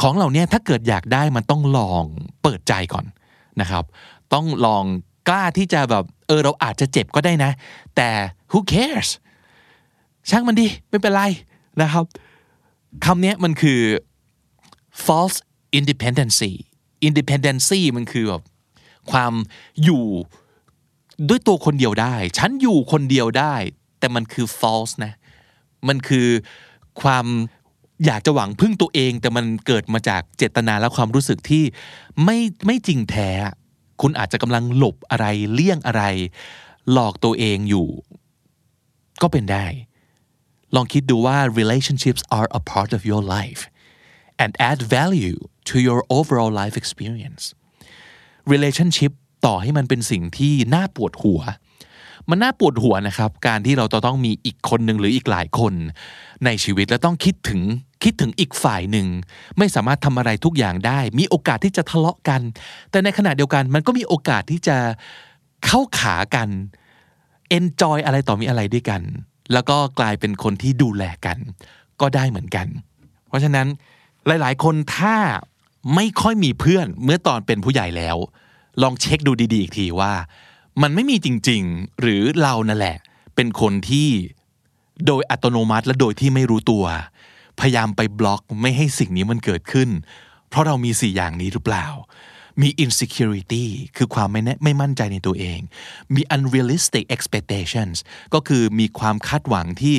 [0.00, 2.04] ของเหล่านี้ถ้าเกิดอยากได้มันต้องลอง
[2.42, 3.06] เปิดใจก่อน
[3.60, 3.84] นะครับ
[4.32, 4.84] ต้องลอง
[5.28, 7.50] กล้าที่จะแบบ เออเราอาจจะเจ็บก็ได้นะ
[7.96, 8.08] แต่
[8.50, 9.08] who cares
[10.30, 11.22] ช่างมันดิไม่เป็นไร
[11.80, 12.04] นะครับ
[13.04, 13.80] คำนี้มันคือ
[15.04, 15.38] false
[15.78, 16.52] independency
[17.06, 18.42] independency มันคือแบบ
[19.10, 19.32] ความ
[19.84, 20.04] อยู่
[21.28, 23.54] ด้วยตัวคนเดียวได้ ฉันอยู่คนเดียวได้
[23.98, 25.12] แต่มันคือ false นะ
[25.88, 26.28] มันคือ
[27.02, 27.26] ความ
[28.04, 31.64] อยากจะหวังพึ่งตัวเอง แต่มันเกิดมาจากเจตนาและความรู้สึกที่
[32.24, 33.30] ไม่ไม่จริงแท้
[34.02, 36.02] คุณอาจจะกำลังหลบอะไรเลี่ยงอะไร
[36.92, 37.88] หลอกตัวเองอยู่
[39.22, 39.66] ก็เป็นได้
[40.74, 43.62] ลองคิดดูว่า relationships are a part of your life
[44.42, 45.38] and add value
[45.68, 47.42] to your overall life experience
[48.52, 49.12] relationship
[49.46, 51.40] ต่อให้มันเป็นสิ่งที่น่าปวดหัว
[52.30, 55.74] มันน่าปวดหัวนะครับ การที่เราจะต้องมีอีกคนหนึ่งหรืออีกหลายคน
[56.44, 57.60] ในชีวิตและต้องคิดถึง
[58.02, 59.06] คิดถึงอีกฝ่ายหนึ่ง
[59.58, 62.40] ไม่สามารถทำอะไรทุกอย่างได้ มีโอกาสที่จะทะเลาะกัน
[62.90, 64.76] แต่ในขณะเดียวกันมันก็มีโอกาสที่จะ
[65.66, 66.48] เข้าขากัน
[67.58, 69.02] enjoy อะไรต่อมีอะไรด้วยกัน
[69.52, 71.38] แล้วก็กลายเป็นคนที่ดูแลกัน
[72.00, 72.66] ก็ได้เหมือนกัน
[73.28, 73.66] เพราะฉะนั้น
[74.26, 75.16] หลาย ๆ คนถ้า
[75.94, 78.16] ไม่ค่อยมีเพื่อนเมื่อตอนเป็นผู้ใหญ่แล้ว
[78.82, 80.12] ลองเช็คดูดี ๆ อีกทีว่า
[80.82, 82.96] มันไม่มีจริง ๆ หรือเรานั่นแหละ
[83.34, 84.08] เป็นคนที่
[85.06, 86.84] โดยอัตโนมัติและโดยที่ไม่รู้ตัว
[87.60, 89.88] พยายามไปบล็อกไม่ให้สิ่งนี้มันเกิดขึ้น
[90.48, 91.86] เพราะเรามีสี่อย่างนี้หรือเปล่า
[92.62, 93.64] มี insecurity
[93.96, 95.60] คือความไม่แน่ไม่มั่นใจในตัวเอง
[96.14, 97.96] มี unrealistic expectations
[98.34, 99.96] ก็คือมีความคาดหวังที่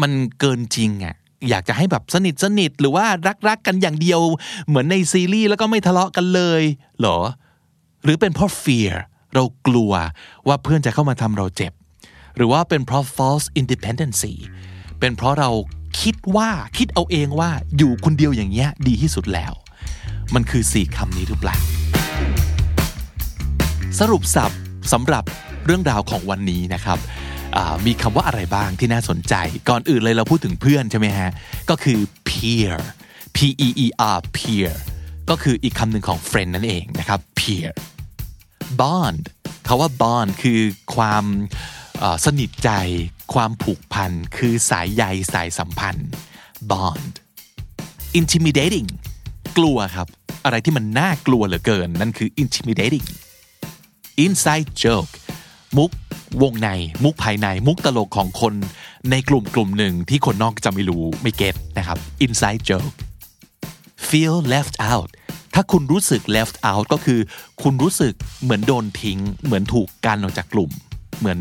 [0.00, 1.14] มันเกินจริงอะ่ะ
[1.48, 4.20] อยากจะให้แบบสนิทสนิทหรือว่ารักรักกันอย่างเดียว
[4.66, 6.62] เหมือนในซีรีส์แล้วก็ไม่ทะเลาะกันเลย
[7.00, 7.18] เหรอ
[8.04, 8.92] หรือเป็นเพราะ fear
[9.34, 9.92] เรากลัว
[10.48, 11.72] ว่าเพื่อนจะเข้ามาทำเราเจ็บ
[12.36, 14.34] หรือว่าเป็นเพราะ false independency
[15.00, 15.50] เป็นเพราะเรา
[16.02, 19.52] คิดว่าคิดเอาเองว่าอยู่คนเดียวอย่างเงี้ยดีที่สุดแล้ว
[20.34, 21.56] มันคือสี่คำนี้หรือเปล่า
[24.00, 24.50] สรุปสับ
[24.92, 25.24] สำหรับ
[25.64, 26.98] เรื่องราวของวันนี้นะครับ
[27.86, 29.34] มีคำว่าอะไรบ้างที่น่าสนใจ
[29.68, 31.30] ก่อนอื่นเลยเราพูดถึงเพื่อนใช่ไหมฮะ
[31.70, 32.74] ก็คือ peer
[33.36, 34.70] p e e r peer
[35.30, 37.70] ก็คืออีกคำหนึ่งของ friend นั่นเองนะครับ peer
[38.80, 39.20] bond
[39.66, 40.60] คาว่า bond คือ
[40.94, 41.24] ความ
[42.24, 42.70] สนิทใจ
[43.34, 46.08] ความผูกพันคือสายใยสายสัมพันธ์
[46.70, 47.14] bond
[48.18, 48.88] intimidating
[49.58, 50.08] กลัวครับ
[50.44, 53.06] อะไรที่มันน่ากลัวเหลือเกิน นั่นคือ intimidating
[54.24, 55.12] inside joke
[55.76, 55.90] มุก
[56.42, 56.68] วงใน
[57.04, 58.54] มุกภายใน มุกตลกของคน
[59.10, 62.96] ในกลุ่มกลุ่มหนึ่งที่คนนอกจะไม่รู้ไม่เก็ตนะครับ inside joke
[64.08, 65.10] feel left out
[65.54, 67.20] ถ้าคุณรู้สึก left out ก็คือ
[67.62, 70.70] คุณรู้สึกเหมือนโดนทิ้ง เหมือนถูกกันออกจากกลุ่ม
[71.18, 71.40] เหมือน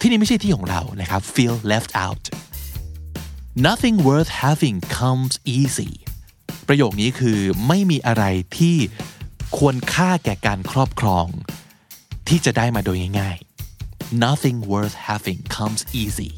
[0.00, 2.24] ที่นี่ไม่ใช่ที่ของเรานะครับ feel left out
[3.68, 5.92] nothing worth having comes easy
[6.68, 7.38] ประโยคนี้คือ
[7.68, 8.24] ไม่มีอะไร
[8.58, 8.76] ที่
[9.56, 11.26] ควรค่าแก่การครอบครอง
[12.28, 16.32] ที่จะได้มาโดยง่ายๆ nothing worth having comes easy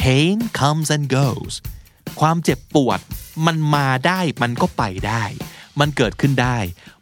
[0.00, 1.54] pain comes and goes
[2.20, 3.00] ความเจ็บปวด
[3.46, 5.24] มันมาได้มันก็ไปได้
[5.80, 6.58] มันเกิดขึ้นได้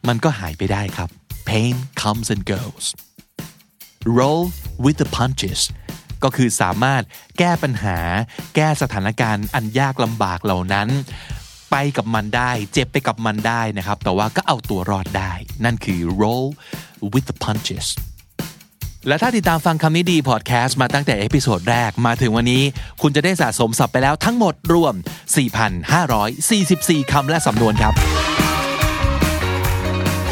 [0.08, 1.10] มันก็หายไปได้ครับ
[1.48, 2.86] pain comes and goes
[4.18, 4.42] roll
[4.84, 5.60] with the punches
[6.24, 7.02] ก็คือสามารถ
[7.38, 7.98] แก้ปัญหา
[8.56, 10.88] แก้สถานการณ์อันยากลำบากเหล่านั้น
[11.70, 15.32] ไปกับมันได้ เจ็บไปกับมันได้นะครับ แต่ว่าก็เอาตัวรอดได้
[15.64, 16.46] นั่นคือ roll
[17.12, 17.86] with the punches
[19.08, 22.62] และถ้าติดตามฟังคำนี้ดีพอดแคสต์มาตั้งแต่ episode แรกมาถึงวันนี้
[23.02, 24.94] คุณจะได้สะสมศัพท์ไปแล้วทั้งหมดรวม
[25.82, 27.94] 4,544 คำและสำนวนครับ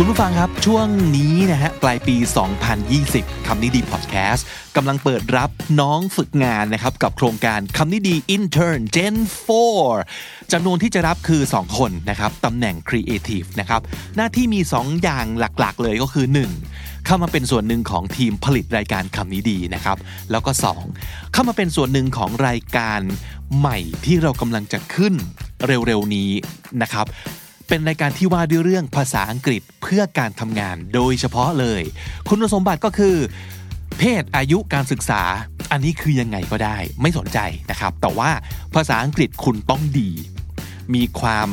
[0.05, 0.87] คุณผู้ฟังครับช่วง
[1.17, 2.17] นี้นะฮะปลายปี
[2.83, 9.17] 2020 คำนี้ดีพอดแคสต์กำลังเปิดรับน้องฝึกงานนะครับกับโครงการคำนี้ดี Intern Gen
[9.83, 13.81] 4จำนวนที่จะรับคือ 2 คนนะครับตำแหน่ง Creative นะครับ
[14.17, 16.27] หน้าที่มี 2 อย่างหลักๆ เลยก็คือ
[16.67, 19.97] 1 เข้ามาเป็นส่วนหนึ่งของทีมผลิตรายการคำนี้ดีนะครับ
[20.31, 20.53] แล้วก็
[20.93, 23.01] 2 เข้ามาเป็นส่วนหนึ่งของรายการ
[23.59, 25.15] ใหม่ที่เรากำลังจะขึ้น
[25.67, 26.31] เร็วๆนี้
[26.85, 27.09] นะครับ
[27.69, 31.83] เป็นรายการที่ว่าด้วยเรื่องภาษาอังกฤษ พื่อการทำงานโดยเฉพาะเลย
[32.28, 33.16] คุณสมบัติก็คือ
[33.98, 35.22] เพศอายุการศึกษา
[35.72, 37.38] อันนี้คือยังไงก็ได้ ไม่สนใจ
[37.70, 38.31] นะครับ แต่ว่า
[38.74, 40.11] ภาษาอังกฤษคุณต้องดี
[40.94, 41.48] มีความ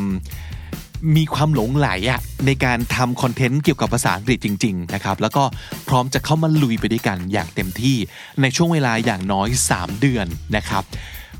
[1.17, 5.43] มีความหลงไหลอะในการทำคอนเทนต์เกี่ยวกับภาษาอังกฤษจริงๆนะครับแล้วก็
[5.87, 7.97] พร้อมจะเข้ามาลุยไปด้วยกันอย่างเต็มที่
[8.41, 10.83] ในช่วงเวลาอย่างน้อย 3 เดือนนะครับ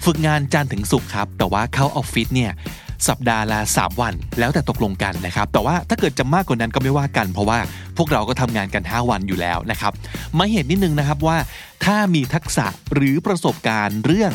[0.05, 2.51] ฝึกงานจันทร์ถึงศุกร์ครับ แต่ว่าเข้าออฟฟิศเนี่ย
[3.07, 7.59] สัปดาห์ละ 3 วัน แล้วแต่ตกลงกันนะครับ แต่ว่าถ้าเกิดจะมากกว่านั้นก็ไม่ว่ากัน เพราะว่า
[7.97, 9.93] พวกเราก็ทำงานกัน 5 วันอยู่แล้วนะครับ
[10.37, 11.37] มาเห็นนิดนึงนะครับว่า
[11.85, 14.33] ถ้ามีทักษะหรือประสบการณ์เรื่อง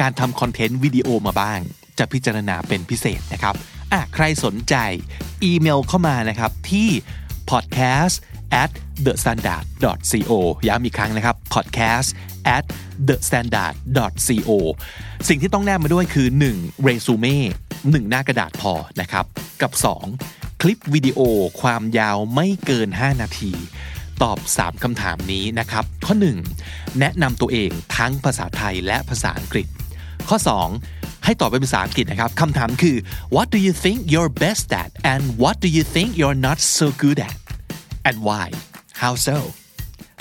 [0.00, 1.58] การทำคอนเทนต์วิดีโอมาบ้าง
[1.98, 3.54] จะพิจารณาเป็นพิเศษนะครับ
[3.92, 4.74] อะใครสนใจ
[5.44, 6.88] อีเมลเข้ามานะครับที่
[7.50, 8.14] podcast
[8.62, 8.70] at
[9.06, 9.64] the standard
[10.10, 10.32] co
[10.68, 12.08] ย้ำอีกครั้งนะครับ podcast
[12.56, 12.64] at
[13.08, 13.74] the standard
[14.26, 14.50] co
[15.28, 16.82] สิ่งที่ต้องแนบมาด้วยคือ 1.
[16.82, 17.38] เรซูเม่
[17.84, 19.24] 1 หน้ากระดาษพอนะครับ
[19.62, 19.72] กับ
[20.16, 20.60] 2.
[20.60, 21.20] คลิปวิดีโอ
[21.60, 23.52] ความยาวไม่เกิน 5 นาที
[24.22, 26.14] ตอบ 3 คำถามนี้นะครับ ข้อ
[26.56, 26.98] 1.
[27.00, 29.66] แนะนำตัวเองทั้งภาษาไทยและภาษาอังกฤษ
[30.28, 30.38] ข้อ
[30.82, 32.96] 2 ให้ตอบเป็นภาษาอังกฤษนะครับคำถามคือ
[33.34, 36.86] what do you think you're best at and what do you think you're not so
[37.02, 37.36] good at
[38.08, 38.46] and why
[39.00, 39.38] how so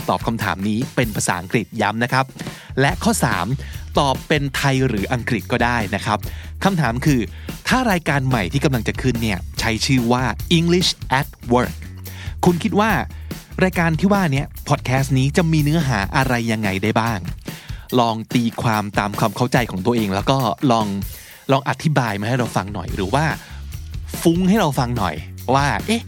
[0.10, 2.26] ตอบคำถามนี้เป็นภาษาอังกฤษย้ำนะครับ
[2.82, 3.12] และข้อ
[3.48, 6.18] 3 ตอบเป็นไทยหรืออังกฤษก็ได้นะครับ
[6.64, 7.20] คำถามคือ
[7.68, 10.24] ถ้ารายการใหม่ที่กำลังจะขึ้นเนี่ยใช้ชื่อว่า
[10.58, 11.76] English at Work
[12.46, 12.92] คุณคิดว่า
[13.64, 17.20] รายการที่ว่านี้พอดแคสต์นี้จะมีเนื้อหาอะไรยังไงได้บ้าง
[18.00, 20.38] ลองตีความตามความเข้าใจของตัวเอง แล้วก็
[20.72, 20.88] ลอง
[21.52, 23.26] ลองอธิบายมาให้เราฟังหน่อย หรือว่า
[24.22, 25.16] ฟุ้งให้เราฟังหน่อย
[25.54, 26.04] ว่า เอ๊ะ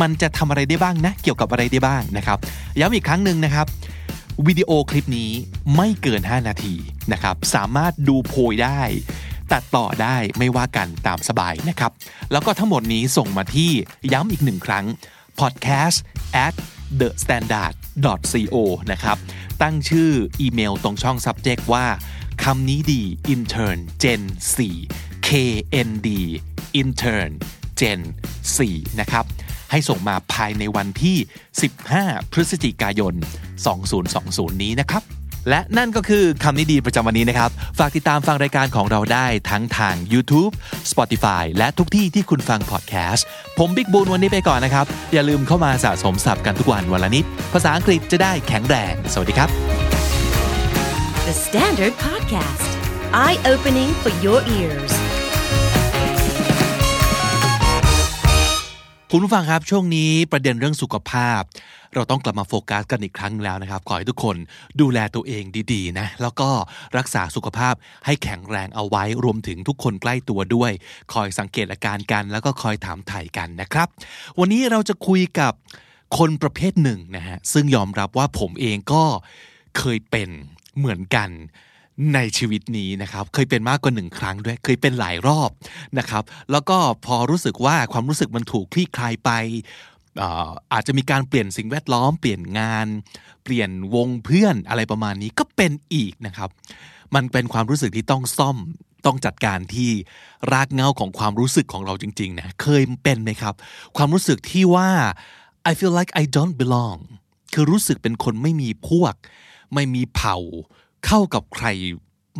[0.00, 2.38] มันจะทำอะไรได้บ้างนะ เกี่ยวกับอะไรได้บ้างนะครับ
[2.80, 3.66] ย้ำอีกครั้งหนึ่งนะครับ
[4.46, 5.30] วิดีโอคลิปนี้
[5.76, 6.74] ไม่เกิน 5 นาที
[7.12, 8.82] นะครับ สามารถดูโพยได้
[9.52, 11.92] ตัดต่อได้ไม่ว่ากันตามสบายนะครับ
[12.32, 13.70] แล้วก็ทั้งหมดนี้ส่งมาที่
[14.12, 14.84] ย้ำอีกหนึ่งครั้ง
[15.40, 15.98] podcast
[16.46, 16.54] at
[17.00, 17.74] the standard
[18.42, 18.56] co
[18.92, 19.16] นะครับ
[19.62, 21.86] ตั้งชื่ออีเมลตรงช่อง subject ว่า
[22.44, 23.02] คำนี้ดี
[23.34, 24.22] intern gen
[24.78, 26.08] 4 knd
[26.80, 27.32] intern
[27.80, 28.00] gen
[28.54, 29.24] 4 นะครับ
[29.74, 31.16] ให้ส่งมาภายในวันที่
[31.74, 33.14] 15 พฤศจิกายน
[33.88, 35.02] 2020 นี้นะครับ
[35.48, 40.52] และนั่นก็คือคำนี้ดีประจำวันนี้นะครับ ฝากติดตามฟังรายการของเราได้ทั้งทาง YouTube
[40.90, 43.26] Spotify และทุกที่ที่คุณฟังพอดแคสต์
[43.58, 49.48] ผมบิ๊กบุญวันนี้ไปก่อนนะครับ อย่าลืมเข้ามาสะสมศัพท์กันทุกวันวันละนิด ภาษาอังกฤษจะได้แข็งแรง สวัสดีครับ
[51.28, 52.68] The Standard Podcast,
[53.24, 54.92] eye opening for your ears.
[59.16, 61.40] คุณผู้ฟังครับช่วงนี้ประเด็นเรื่องสุขภาพ
[61.94, 64.36] เราต้องกลับมาโฟกัสกันอีกครั้งแล้วนะครับ ขอให้ทุกคน
[64.80, 66.48] ดูแลตัวเองดีๆนะแล้วก็
[66.96, 67.74] รักษาสุขภาพ
[68.06, 70.72] ให้แข็งแรงเอาไว้รวมถึงทุกคนใกล้ตัวด้วย
[71.12, 73.88] คอยสังเกตอาการกันแล้วก็คอยถามถ่ายกันนะครับ
[74.38, 75.52] วันนี้เราจะคุยกับ
[76.18, 79.04] คนประเภทหนึ่งนะฮะซึ่งยอมรับว่าผมเองก็
[79.78, 80.28] เคยเป็น
[80.78, 81.30] เหมือนกัน
[82.14, 85.50] ในชีวิตนี้นะครับเคยเป็นมากกว่าหนึ่งครั้งด้วยเคยเป็นหลายรอบ
[85.98, 86.76] นะครับ แล้วก็
[87.06, 89.30] พอรู้สึกว่าความรู้สึกมันถูกคลี่คลายไป
[90.20, 92.86] อาอาจจะมีการเปลี่ยนสิ่งแวดล้อม เปลี่ยนงาน
[93.44, 96.50] เปลี่ยนวงเพื่อนอะไรประมาณนี้ก็เป็นอีกนะครับ
[97.14, 98.56] มันเป็นความรู้สึกที่ต้องซ่อม
[99.06, 99.90] ต้องจัดการที่
[100.52, 103.54] รากเงาของความรู้สึกของเราจริงๆนะเคยเป็นไหมครับ
[103.96, 104.90] ความรู้สึกที่ว่า
[105.70, 106.98] I feel like I don't belong
[107.54, 109.14] คือรู้สึกเป็นคนไม่มีพวก
[109.74, 110.38] ไม่มีเผ่า
[111.06, 111.66] เข้ากับใคร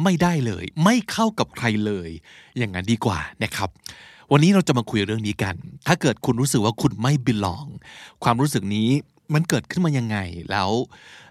[0.03, 2.11] ไม่ได้เลย ไม่เข้ากับใครเลย
[2.59, 3.69] อย่างนั้นดีกว่านะครับ
[4.33, 5.55] วันนี้เราจะมาคุยเรื่องนี้กัน
[5.87, 7.69] ถ้าเกิดคุณรู้สึกว่าคุณไม่ belong
[8.25, 8.89] ความรู้สึกนี้
[9.35, 10.17] มันเกิดขึ้นมายังไง
[10.51, 10.71] แล้ว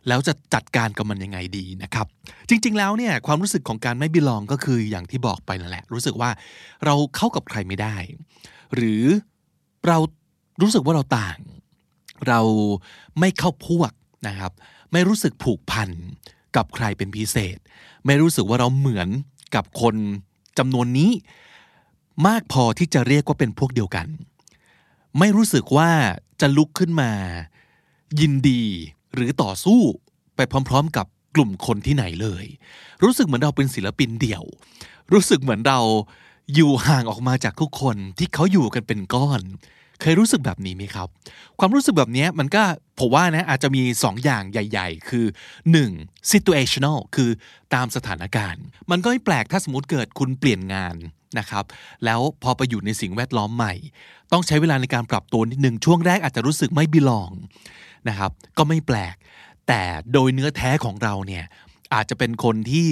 [0.08, 2.08] แล้วจะจัดการกับมันยังไงดีนะครับ
[2.50, 6.30] จริง ๆ แล้วเนี่ยความรู้สึกของการไม่ belong ก็คืออย่างที่บอกไปนั่นแหละ รู้สึกว่า
[6.86, 7.96] เราเข้ากับใครไม่ได้
[8.76, 9.04] หรือ
[9.88, 9.98] เรา
[10.62, 11.39] รู้สึกว่าเราต่าง
[12.28, 12.41] เรา
[13.19, 13.91] ไม่เข้าพวก
[14.28, 14.52] นะครับ
[14.91, 15.89] ไม่รู้สึกผูกพัน
[16.56, 17.58] กับใครเป็นพิเศษ
[18.06, 19.10] ไม่รู้สึกว่าเราเหมือน
[19.56, 19.96] กับคน
[20.58, 21.12] จำนวนนี้
[22.27, 24.08] มากพอที่จะเรียกว่าเป็นพวกเดียวกัน
[25.19, 25.90] ไม่รู้สึกว่า
[26.42, 27.12] จะลุกขึ้นมา
[28.19, 28.63] ยินดี
[29.13, 29.82] หรือต่อสู้
[30.36, 31.06] ไปพร้อม ๆ กับ
[31.36, 32.46] กลุ่มคนที่ไหนเลย
[33.04, 34.44] รู้สึกเหมือนเราเป็นศิลปินเดี่ยว
[35.13, 35.80] รู้สึกเหมือนเรา
[36.54, 39.42] อยู่ห่างออกมาจากทุกคนที่เขาอยู่กันเป็นก้อน
[40.04, 41.08] เคยรู้สึกแบบนี้ไหมครับ
[41.60, 42.63] ความรู้สึกแบบนี้มันก็
[42.99, 45.25] ผมว่านะอาจจะมี 2 อย่างใหญ่ ๆ คือ
[45.77, 46.31] 1.
[46.31, 47.29] situational คือ
[47.73, 50.95] ตามสถานการณ์ มันก็ไม่แปลกถ้าสมมติเกิดคุณเปลี่ยนงาน
[51.39, 51.65] นะครับ
[52.06, 53.73] แล้วพอไปอยู่ในสิ่งแวดล้อมใหม่
[54.31, 57.31] ต้องใช้เวลาในการปรับตัวนิดหนึ่งช่วงแรกอาจจะรู้สึกไม่บิลอง
[58.10, 59.15] นะครับก็ไม่แปลก
[59.67, 59.81] แต่
[60.13, 61.43] โดยเนื้อแท้ของเราเนี่ย
[61.93, 62.87] อาจจะเป็นคนที่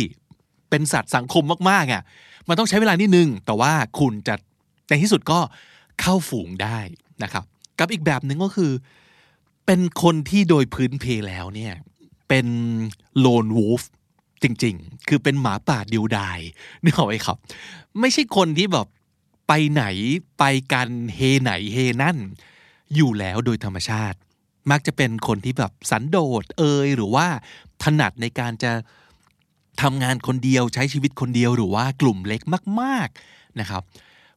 [0.70, 2.02] เป็นสัตว์สังคมมากๆอะ
[2.48, 4.36] มันต้องใช้เวลานิดนึง แต่ว่าคุณจะ
[4.90, 5.40] ในที่สุดก็
[6.00, 6.80] เข้าฝูงได้
[7.24, 7.44] นะครับ
[7.80, 8.72] กับอีกแบบหนึ่งก็คือ
[9.66, 11.74] เป็นคนที่โดยพื้นเพแล้วเนี่ย
[12.30, 12.48] เป็น
[13.20, 13.82] โลนวูฟ
[14.44, 16.40] จริง ๆ คือเป็นหมาป่าเดียวดาย
[16.84, 17.38] นึกออกไหมครับ
[18.00, 18.88] ไม่ใช่คนที่แบบ
[19.48, 19.84] ไปไหน
[20.40, 22.18] ไปกันเฮไหนเฮนั่น
[22.96, 24.18] อยู่แล้วโดยธรรมชาติ
[24.72, 27.28] มักจะเป็นคนที่แบบสันโดษเอยหรือว่า
[27.84, 28.72] ถนัดในการจะ
[29.82, 32.42] ทำงานคนเดียวใช้ชีวิตคนเดียวหรือว่ากลุ่มเล็ก
[32.82, 33.84] มาก ๆนะครับ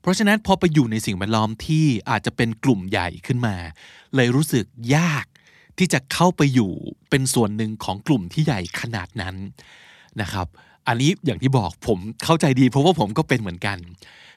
[0.04, 3.56] เพราะฉะนั้นพอไปอยู่ในสิ่งแวดล้อมที่อาจจะเป็นกลุ่มใหญ่ขึ้นมา
[4.14, 4.64] เลยรู้สึก
[4.96, 5.26] ยาก
[5.78, 6.72] ที่จะเข้าไปอยู่
[7.10, 9.36] เป็นส่วนหนึ่งของกลุ่มที่ใหญ่ขนาดนั้น
[10.20, 10.46] นะครับ
[10.88, 13.78] อันนี้อย่างที่บอกผมเข้าใจดีเพราะว่าผมก็เป็นเหมือนกัน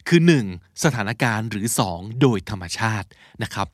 [0.08, 0.20] คือ
[0.52, 0.84] 1.
[0.84, 2.22] สถานการณ์หรือ 2.
[2.22, 3.08] โดยธรรมชาติ
[3.44, 3.68] นะครับ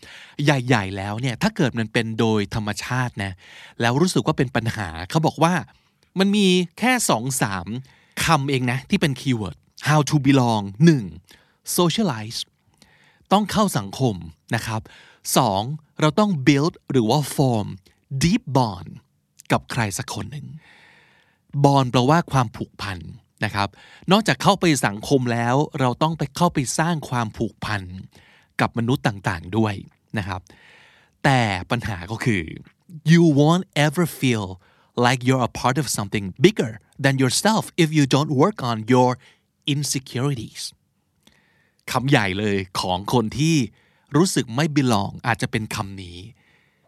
[0.44, 3.32] ใหญ่ๆแล้วเนี่ยถ้าเกิดมันเป็นโดยธรรมชาตินะ
[3.82, 5.54] แล้วรู้สึกว่าเป็นปัญหาเขาบอกว่า
[6.20, 6.48] มันมี
[6.80, 6.92] แค่
[7.58, 11.43] 2-3คำเองนะที่เป็นคีย์เวิร์ด how to belong 1.
[11.78, 12.40] Socialize
[13.32, 14.16] ต้องเข้าสังคม
[14.56, 14.82] นะครับ
[15.42, 16.00] 2.
[16.02, 17.68] เราต้อง build หรือว่า form
[18.24, 18.90] deep bond
[19.52, 20.48] กับใครสักคนหนึ่ง
[21.64, 23.00] บอนแปลว่าความผูกพัน
[23.46, 23.70] นะครับ
[24.12, 27.82] นอกจากเข้าไปสังคมแล้ว เราต้องไปเข้าไปสร้างความผูกพัน
[28.62, 29.74] กับมนุษย์ต่างๆด้วย
[30.18, 30.42] นะครับ
[31.24, 31.42] แต่
[31.72, 32.44] ปัญหาก็คือ
[33.12, 34.46] you won't ever feel
[35.06, 39.12] like you're a part of something bigger than yourself if you don't work on your
[39.74, 40.62] insecurities
[41.92, 43.56] คำใหญ่เลยของคนที่
[44.16, 46.18] รู้สึกไม่ belong อาจจะเป็นคำนี้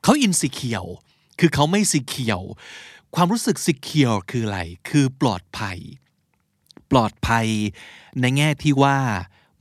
[0.04, 0.92] เขา insecure
[1.40, 2.48] คือเขาไม่ secure
[3.16, 5.78] ความรู้สึก secure คืออะไร คือปลอดภัย
[6.92, 7.48] ปลอดภัย
[8.22, 8.98] ในแง่ที่ว่า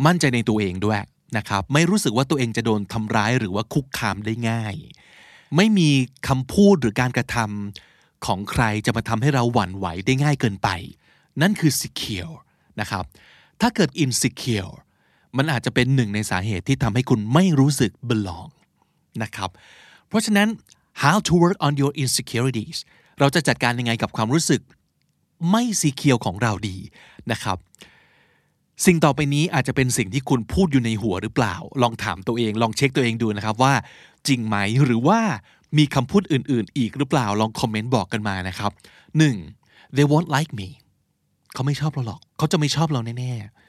[0.07, 1.01] มั่นใจในตัวเองด้วย
[1.37, 4.75] นะครับ ไม่รู้สึกว่าตัวเองจะโดนทำร้ายหรือว่าคุกคามได้ง่าย
[5.57, 5.91] ไม่มี
[6.29, 10.69] คำพูดหรือการกระทำของใครจะมาทำให้เราหวั่นไหวได้ง่ายเกินไป
[11.43, 12.35] นั่นคือ secure
[12.81, 13.05] นะครับ
[13.61, 14.73] ถ้าเกิด insecure
[15.37, 18.51] มันอาจจะเป็นหนึ่งในสาเหตุที่ทำให้คุณไม่รู้สึก belong
[19.23, 19.51] นะครับ
[20.09, 20.49] เพราะฉะนั้น
[21.03, 22.79] how to work on your insecurities
[23.19, 24.61] เราจะจัดการยังไงกับความรู้สึก
[25.51, 26.77] ไม่สีเคียวของเราดี
[27.33, 27.59] นะครับ
[28.87, 33.75] สิ่งต่อไปนี้อาจจะเป็นสิ่งที่คุณพูดอยู่ในหัวหรือเปล่า ลองถามตัวเอง ลองเช็คตัวเองดูนะครับว่า
[34.29, 35.21] จริงไหมหรือว่า
[35.79, 38.71] มีคำพูดอื่น ๆ อีกหรือเปล่า ลองคอมเมนต์บอกกันมานะครับ
[39.35, 39.97] 1.
[39.97, 40.69] they won't like me
[41.53, 43.64] เขาไม่ชอบเราหรอก เขาจะไม่ชอบเราแน่ ๆ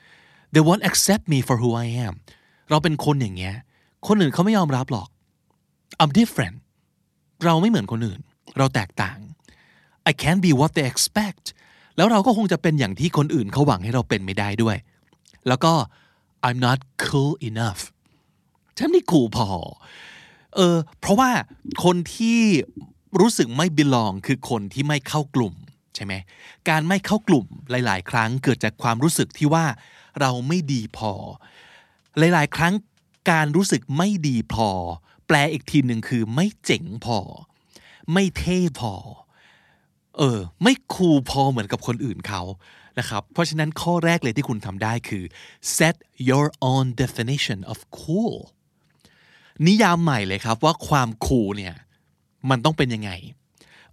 [0.53, 2.13] they won't accept me for who I am
[2.69, 3.55] เราเป็นคนอย่างเงี้ย
[4.07, 5.07] คนอื่นเขาไม่ยอมรับหรอก
[6.01, 6.57] I'm different
[7.45, 8.19] เราไม่เหมือนคนอื่น
[8.57, 9.17] เราแตกต่าง
[10.09, 11.45] I can't be what they expect
[11.97, 14.77] แล้วเราก็คงจะเป็นอย่างที่คนอื่นเขาหวังให้เราเป็นไม่ได้ด้วย
[15.47, 15.73] แล้วก็
[16.47, 17.81] I'm not cool enough
[18.77, 19.47] ฉันไม่ cool พอ
[20.55, 21.29] เออ เพราะว่า
[21.83, 22.39] คนที่
[23.19, 25.53] รู้สึกไม่ belong คือคนที่ไม่เข้ากลุ่ม
[25.95, 26.13] ใช่ไหม
[26.69, 29.65] การไม่เข้ากลุ่มหลาย ๆ ครั้งเกิดจากความรู้สึกที่ว่า
[30.19, 31.11] เราไม่ดีพอ
[32.17, 32.73] หลายๆ ครั้ง
[33.31, 34.69] การรู้สึกไม่ดีพอ
[35.27, 37.19] แปลอีกทีหนึ่งคือไม่เจ๋งพอ
[38.13, 38.93] ไม่เท่พอ
[40.17, 42.41] เออ ไม่คูลพอเหมือนกับคนอื่นเขา
[42.99, 45.23] นะครับ เพราะฉะนั้นข้อแรกเลยที่คุณทำได้คือ
[45.77, 45.95] set
[46.29, 48.35] your own definition of cool
[49.67, 51.75] นิยามใหม่เลยครับว่าความคูลเนี่ย
[52.49, 53.11] มันต้องเป็นยังไง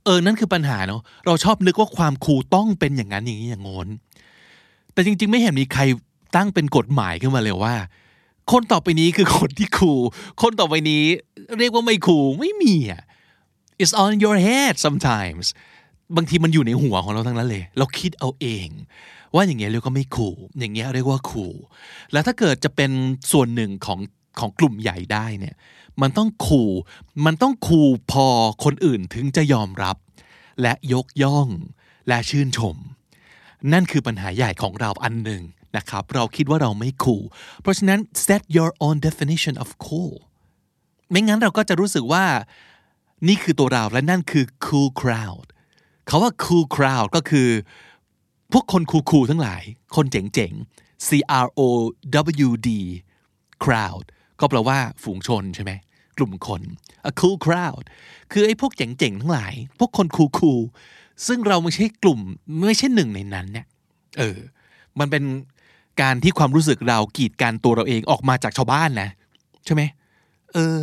[0.05, 3.89] เออ นั่นคือปัญหาเนาะเราชอบนึกว่าความคูลต้องเป็นอย่างนั้นอย่างนี้อย่างงน
[4.93, 5.83] แต่จริง ๆ ไม่เห็นมีใคร
[6.37, 7.75] ตั้งเป็นกฎหมายขึ้นมาเลยว่า
[8.53, 9.93] คนต่อไปนี้คือคนที่คู
[10.43, 11.05] คนต่อไปนี้
[11.59, 13.03] เรียกว่าไม่คูไม่มีอะ
[13.83, 15.47] it's on your head sometimes
[16.17, 18.69] บางทีมันอยู่ในหัวของเราทั้งนั้นเลย เราคิดเอาเอง
[19.35, 20.29] ว่าอย่างเงี้ยเรียกว่าไม่คู
[20.59, 21.47] อย่างเงี้ยเรียกว่าคู
[22.13, 22.91] แล้วถ้าเกิดจะเป็น
[23.33, 23.99] ส่วนหนึ่งของ
[24.39, 25.55] ของกลุ่มใหญ่ได้เนี่ย
[26.03, 26.63] มันต้องคู
[27.27, 27.81] มันต้องคู
[28.13, 28.27] พอ
[28.65, 29.97] คนอื่นถึงจะยอมรับ
[30.63, 31.49] และยกย่อง
[32.09, 32.77] และชื่นชม
[33.73, 35.43] นั่นคือปัญหาใหญ่ของเราอันหนึ่ง
[35.77, 37.23] นะครับเราคิดว่าเราไม่คูล
[37.61, 40.15] เพราะฉะนั้น set your own definition of cool
[41.11, 42.25] ไม่งั้นเราก็จะรู้สึกว่า
[43.29, 45.47] นี่คือตัวเราและนั่นคือ cool crowd
[46.07, 47.49] เขาว่า cool crowd ก็คือ
[48.53, 49.63] พวกคนคูลๆทั้งหลาย
[49.97, 51.09] คนเจ๋งๆ C
[51.45, 51.61] R O
[52.47, 52.71] W D
[53.65, 54.05] crowd
[54.41, 55.73] ก็แปลว่าฝูงชนใช่ไหม
[56.19, 56.63] กลุ่มคน
[57.11, 57.85] a cool crowd
[58.33, 62.21] คือไอ้พวกเจ๋งๆทั้งหลาย พวกคนคูลๆซึ่งเราไม่ใช่กลุ่ม
[62.67, 63.67] ไม่ใช่หนึ่งในนั้นเนี่ย
[64.19, 64.39] เออ
[64.99, 65.23] มันเป็น
[66.01, 69.11] การที่ความรู้สึกเรากีดกันตัวเราเองออกมาจากชาวบ้านนะ
[69.65, 69.83] ใช่ไหม
[70.55, 70.81] เออ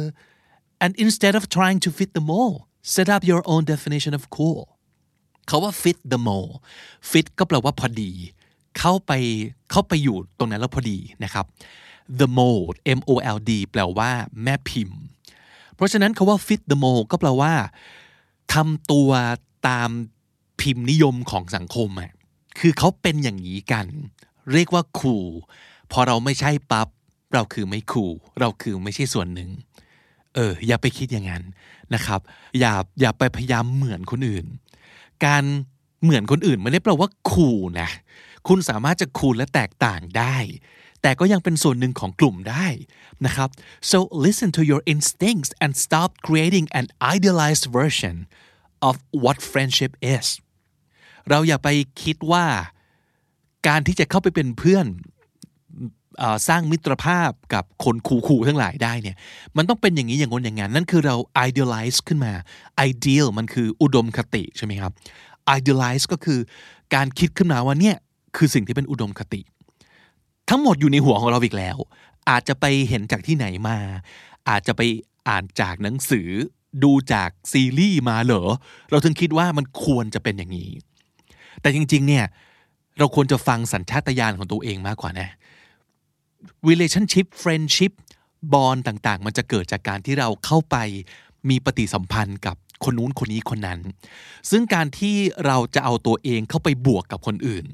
[0.84, 2.57] and instead of trying to fit the mold
[2.95, 4.62] set up your own definition of cool
[5.47, 6.53] เขาว่า fit the mold
[7.12, 8.12] fit ก็แปลว่าพอดี
[8.80, 9.12] เข้าไป
[9.72, 11.45] เข้าไปอยู่ตรงนั้นแล้วพอดีนะครับ
[12.20, 14.12] the mold M O L D แปลว่า
[14.43, 14.99] แม่พิมพ์
[15.76, 17.53] เพราะฉะนั้นคาว่า fit the mold ก็แปลว่า
[18.53, 19.10] ทำตัว
[19.68, 19.89] ตาม
[20.62, 22.12] พิมพ์นิยมของสังคมอะ
[22.60, 23.86] คือเขาเป็นอย่างนี้กัน
[24.52, 25.28] เรียกว่าคูล
[25.92, 26.88] พอเราไม่ใช่ปับ๊บ
[27.34, 29.50] เราคือไม่คูลเราคือไม่ใช่ส่วนหนึ่ง
[30.36, 31.44] เออ อย่าไปคิดอย่างนั้น
[31.94, 32.20] นะครับ
[32.60, 34.46] อย่าอย่าไปพยายามเหมือนคนอื่น
[35.26, 35.44] การ
[36.04, 37.90] เหมือนคนอื่นไม่ได้แปลว่าคูลนะ
[38.48, 40.38] คุณสามารถจะคูลและแตกต่างได้
[41.02, 42.68] แต่ก็ยังเป็นส่วนหนึ่งของกลุ่มได้
[43.26, 43.50] นะครับ
[43.92, 46.86] so listen to your instincts and stop creating an
[47.16, 48.16] idealized version
[48.88, 50.28] of what friendship is
[51.30, 51.70] เราอย่าไป
[52.04, 52.46] คิดว่า
[53.68, 54.86] การที่จะเข้าไปเป็นเพื่อน
[56.47, 59.16] สร้างมิตรภาพกับคนคูลๆทั้งหลายได้เนี่ย
[59.57, 61.16] มันต้องเป็นอย่างนี้อย่างง้นอย่างนั้นนั่นคือเรา
[61.47, 62.34] idealize ขึ้นมา
[62.89, 64.91] ideal มันคืออุดมคติใช่ไหมครับ
[65.57, 66.39] idealize ก็คือ
[66.95, 67.95] การคิดขึ้นมาว่าเนี่ย
[68.38, 69.41] คือสิ่งที่เป็นอุดมคติ
[70.49, 71.78] ทั้งหมดอยู่ในหัวของเราอีกแล้ว
[72.30, 73.78] อาจจะไปเห็นจากที่ไหนมา
[74.49, 74.82] อาจจะไป
[75.28, 76.30] อ่านจากหนังสือ
[76.84, 78.43] ดูจากซีรีส์มาเหรอ
[78.89, 80.72] เราถึงคิดว่ามันควรจะเป็นอย่างนี้
[81.62, 82.26] แต่จริงๆเนี่ย
[83.00, 85.30] เราควรจะฟังสัญชาตญาณของตัวเองมากกว่านะ
[86.70, 87.93] relationship friendship
[88.54, 90.76] bond ต่างๆ มันจะเกิดจากการที่เราเข้าไป
[91.50, 93.80] มีปฏิสัมพันธ์กับคนนู้นคนนี้คนนั้น
[94.50, 97.66] ซึ่งการที่เราจะเอาตัวเองเข้าไปบวกกับคนอื่น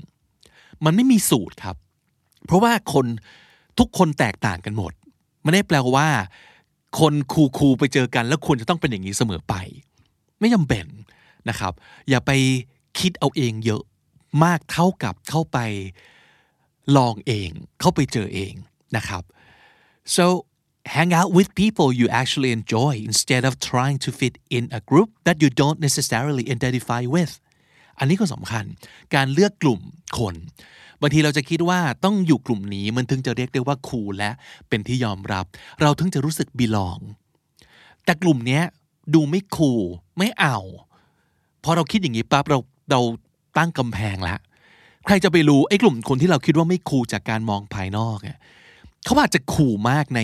[0.85, 1.75] มันไม่มีสูตรครับ
[2.45, 3.05] เพราะว่าคน
[3.79, 4.93] ทุกคนแตกต่างกันหมด
[5.41, 6.07] ไม่ได้แปลว่า
[6.99, 9.55] คนคูคูๆไปเจอกัน แล้วควรจะต้องเป็นอย่างนี้เสมอไป
[10.39, 10.85] ไม่จำเป็น
[11.49, 11.73] นะครับ
[12.09, 12.31] อย่าไป
[12.99, 13.83] คิดเอาเองเยอะ
[14.43, 15.57] มากเท่ากับเข้าไป
[16.97, 18.53] ลองเองเข้าไปเจอเอง
[18.95, 19.23] นะครับ
[20.15, 20.25] so
[20.95, 25.09] hang out with people you actually enjoy instead of trying to fit in a group
[25.27, 27.33] that you don't necessarily identify with
[27.99, 28.65] อันนี้ก็สำคัญ
[29.15, 29.79] การเลือกกลุ่ม
[30.19, 30.35] คน
[31.01, 34.31] บางทีเราจะคิดว่าต้องอยู่กลุ่มนี้มันถึงจะเรียกได้ว่าคูลและ
[34.69, 35.45] เป็นที่ยอมรับ
[35.81, 36.99] เราถึงจะรู้สึกบีลอง
[38.05, 38.63] แต่กลุ่มเนี้ย
[39.13, 39.81] ดูไม่คูล
[40.17, 40.57] ไม่เอา
[41.63, 42.59] พอเราคิดอย่างนี้ปั๊บเรา
[42.91, 43.01] เรา
[43.57, 44.39] ตั้งกำแพงแล้ว
[45.05, 48.37] ใครจะไปรู้ไอ้กลุ่มคนที่เราคิดว่าไม่คูลจากการมองภายนอกอะ
[49.05, 50.21] เขาอาจจะคูลมากใน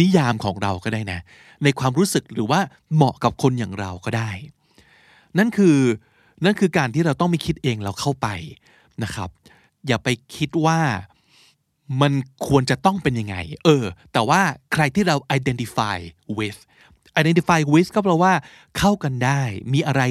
[0.00, 1.20] นิยามของเราก็ได้นะ
[1.64, 2.60] ในความรู้สึกหรือว่า
[2.94, 4.30] เหมาะกับคนอย่างเราก็ได้
[5.38, 5.76] นั่นคือ
[6.44, 8.28] นั่นคือการที่เราต้องไม่คิดเองแล้วเข้าไป
[9.02, 9.28] นะครับ
[9.86, 10.78] อย่าไปคิดว่า
[12.00, 12.12] มัน
[12.46, 14.40] ควรจะต้องเป็นยังไง เออ แต่ว่า
[14.72, 15.98] ใครที่เรา identify
[16.38, 16.58] with
[17.20, 18.32] identify with ก็แปลว่า
[18.78, 19.40] เข้ากันได้
[19.72, 20.02] มีอะไร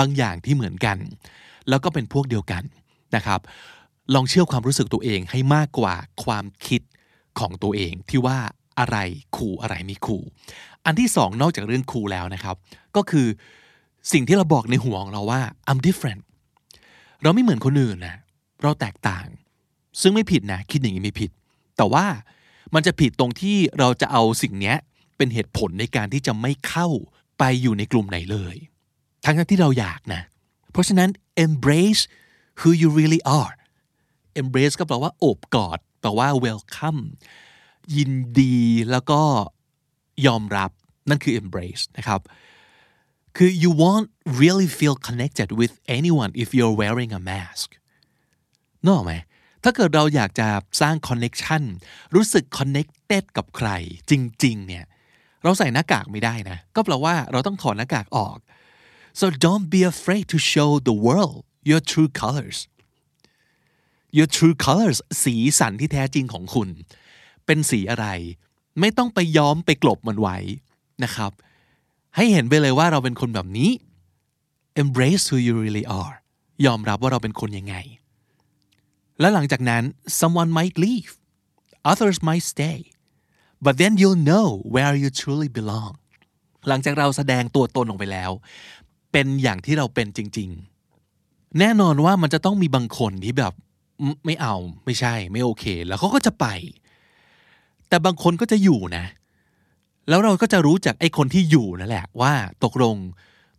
[0.00, 0.96] บางอย่างที่เหมือนกัน
[1.68, 2.62] แล้วก็เป็นพวกเดียวกัน
[3.16, 3.40] นะครับ
[4.14, 5.94] ลองเชื่อความรู้สึกตัวเองให้มากกว่า
[6.24, 6.80] ความคิด
[7.38, 8.38] ของตัวเองที่ว่า
[8.78, 8.96] อะไร
[9.36, 10.24] คูลอะไรไม่คูล
[10.84, 12.56] อันที่สองนอกจากเรื่องคูลแล้วนะครับ
[12.96, 13.26] ก็คือ
[14.12, 15.40] สิ่งที่เราบอกในหัวของเราว่า
[15.70, 16.22] I'm different
[17.22, 18.16] เราไม่เหมือนคนอื่นนะ
[18.62, 19.26] เราแตกต่าง
[20.00, 21.30] ซึ่งไม่ผิดนะคิดอย่างนี้ไม่ผิด
[21.76, 22.04] แต่ว่า
[22.74, 24.74] มันจะผิดตรงที่เราจะเอาสิ่งนี้
[25.16, 26.88] เป็นเหตุผลในการที่จะไม่เข้า
[27.38, 28.56] ไปอยู่ในกลุ่มไหนเลย
[29.24, 30.22] ทั้งที่เราอยากนะ
[30.72, 31.08] เพราะฉะนั้น
[31.46, 32.02] embrace
[32.60, 33.54] who you really are
[34.42, 37.02] embrace ก็แปลว่าโอบกอดแปลว่า welcome
[37.96, 38.58] ยินดี
[38.90, 39.20] แล้วก็
[40.26, 40.70] ยอมรับ
[41.08, 42.20] นั่นคือ embrace นะครับ
[43.36, 44.08] คือ you won't
[44.40, 47.68] really feel connected with anyone if you're wearing a mask
[48.88, 49.12] นอกไหม
[49.64, 50.48] ถ้าเกิดเราอยากจะ
[50.80, 51.62] สร้าง connection
[52.14, 53.70] รู้สึก connected กับใคร
[54.10, 54.12] จ
[54.44, 54.84] ริง ๆ เนี่ย
[55.42, 58.36] เราใส่หน้ากากไม่ได้นะ ก็แปลว่าเราต้องถอดหน้ากากออก
[59.18, 61.38] so don't be afraid to show the world
[61.70, 62.58] your true colors
[64.18, 66.68] your true colors สีสันที่แท้จริงของคุณ
[67.46, 68.06] เป็นสีอะไร
[68.80, 70.38] ไม่ต้องไปย้อมไปกลบมันไว้
[71.04, 71.32] นะครับ
[72.16, 73.70] ให้เห็นไปเลยว่าเราเป็นคนแบบนี้
[74.82, 76.16] embrace who you really are
[76.66, 77.76] ยอมรับว่าเราเป็นคนยังไง
[79.20, 79.82] แล้วหลังจากนั้น
[80.20, 81.12] someone might leave
[81.92, 82.78] others might stay
[83.64, 85.94] but then you'll know where you truly belong
[86.68, 88.30] หลังจากเราแสดงตัวตนออกไปแล้ว
[89.12, 90.50] เป็นอย่างที่เราเป็นจริง
[91.04, 93.52] ๆ แน่นอนว่ามันจะต้องมีบางคนที่แบบ
[94.24, 94.54] ไม่เอา
[94.84, 96.46] ไม่ใช่ไม่โอเค แล้วเขาก็จะไป
[97.88, 99.04] แต่บางคนก็จะอยู่นะ
[100.08, 102.32] แล้วเราก็จะรู้จากไอ้คนที่อยู่นั่นแหละ ว่า
[102.64, 102.96] ตกลง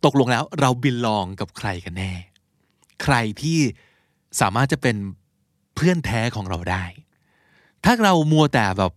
[0.04, 2.12] ตกลงแล้วเราบินลองกับใครกันแน่
[3.02, 3.58] ใครที่
[4.40, 4.96] สามารถจะเป็น
[5.74, 6.84] เพื่อนแท้ของเราได้
[7.84, 8.92] ถ้าเรามัวแต่แบบ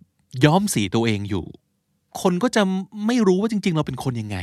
[0.46, 1.46] ย้อมสีตัวเองอยู่
[2.22, 2.62] คนก็จะ
[3.08, 4.38] ไม่รู้ว่าจริง ๆ เราเป็นคนยังไง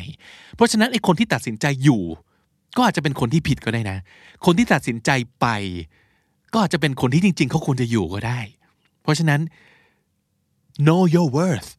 [0.55, 2.03] เพราะฉะนั้นไอ้คนที่ตัดสินใจอยู่
[2.77, 3.99] ก็อาจจะเป็นคนที่ผิดก็ได้นะ
[4.45, 5.11] คนที่ตัดสินใจ
[5.41, 5.47] ไป
[6.53, 8.41] ก็อาจจะเป็นคนที่จริง ๆ เขาควรจะอยู่ก็ได้
[9.03, 9.41] เพราะฉะนั้น
[10.87, 11.71] know your worth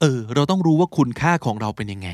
[0.00, 2.10] เออ เราต้องรู้ว่าคุณค่าของเราเป็นยังไง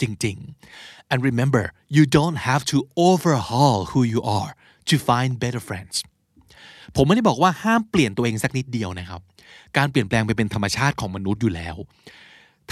[0.00, 0.36] จริง
[0.74, 1.64] ๆ and remember
[1.96, 2.76] you don't have to
[3.08, 4.52] overhaul who you are
[4.88, 5.96] to find better friends
[6.96, 9.20] ผมไม่ได้บอกว่าห้ามเปลี่ยนตัวเองสักนิดเดียวนะครับ
[9.76, 11.76] การเปลี่ยนแปลงไปเป็นธรรมชาติของมนุษย์อยู่แล้ว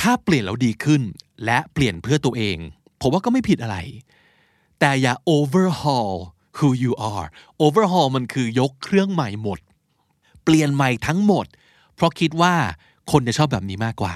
[0.00, 1.02] ถ้าเปลี่ยนแล้วดีขึ้น
[1.44, 2.58] และเปลี่ยนเพื่อตัวเอง
[3.00, 3.76] ผมว่าก็ไม่ผิดอะไร
[4.80, 6.14] แต่อย่า overhaul
[6.58, 7.28] who you are
[7.64, 9.58] overhaul มันคือยกเครื่องใหม่หมด
[10.44, 11.46] เปลี่ยนใหม่ทั้งหมด
[11.94, 12.54] เพราะคิดว่า
[13.10, 14.14] คนจะชอบแบบนี้มากกว่า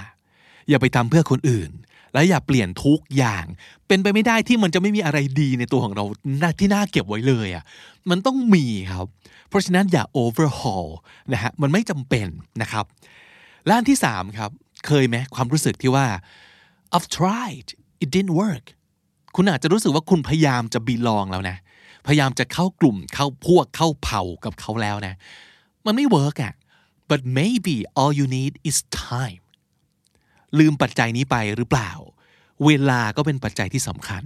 [0.69, 1.71] อย่าไปทำเพื่อคนอื่น
[2.13, 3.45] และอย่าเปลี่ยนทุกอย่าง
[3.87, 6.05] เป็นไปไม่ได้ที่มันจะไม่มีอะไรดีในตัวของเรา
[6.61, 7.65] ที่น่าเก็บไว้เลยอะ
[8.11, 9.07] มันต้องมีครับ
[9.49, 10.89] เพราะฉะนั้นอย่า overhaul
[11.33, 12.27] นะฮะมันไม่จำเป็น
[12.63, 12.85] นะครับ
[13.67, 14.51] และอันที่สามครับ
[14.87, 16.07] เคยไหมความรู้สึกที่ว่า
[16.95, 17.69] I've tried
[18.03, 18.67] it didn't work
[19.37, 21.57] คุณอาจจะรู้สึกว่าคุณพยายามจะ belong แล้วนะ
[22.07, 25.15] พยายามจะเข้ากลุ่มเข้าพวกเข้าเผ่ากับเขาแล้วนะ
[25.87, 26.55] มันไม่ work อะ
[27.11, 28.77] but maybe all you need is
[29.09, 29.43] time
[30.59, 31.91] ลืมปัจจัยนี้ไปหรือเปล่า
[32.67, 34.25] เวลาก็เป็นปัจจัยที่สำคัญ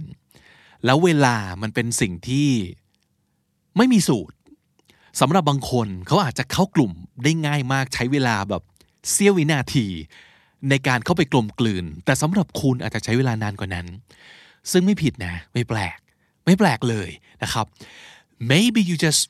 [0.85, 2.49] แล้วเวลามันเป็นสิ่งที่
[3.77, 4.35] ไม่มีสูตร
[5.19, 6.91] สำหรับบางคนเขาอาจจะเข้ากลุ่ม
[7.23, 8.63] ได้ง่ายมากใช้เวลาแบบ
[9.11, 9.85] เสี้ยววินาที
[10.69, 13.87] ในการเข้าไปกลมกลืน แต่สำหรับคุณอาจจะใช้เวลานานกว่านั้น
[14.71, 15.97] ซึ่งไม่ผิดนะ ไม่แปลก
[16.45, 17.09] ไม่แปลกเลย
[17.43, 17.65] นะครับ
[18.51, 19.21] maybe you just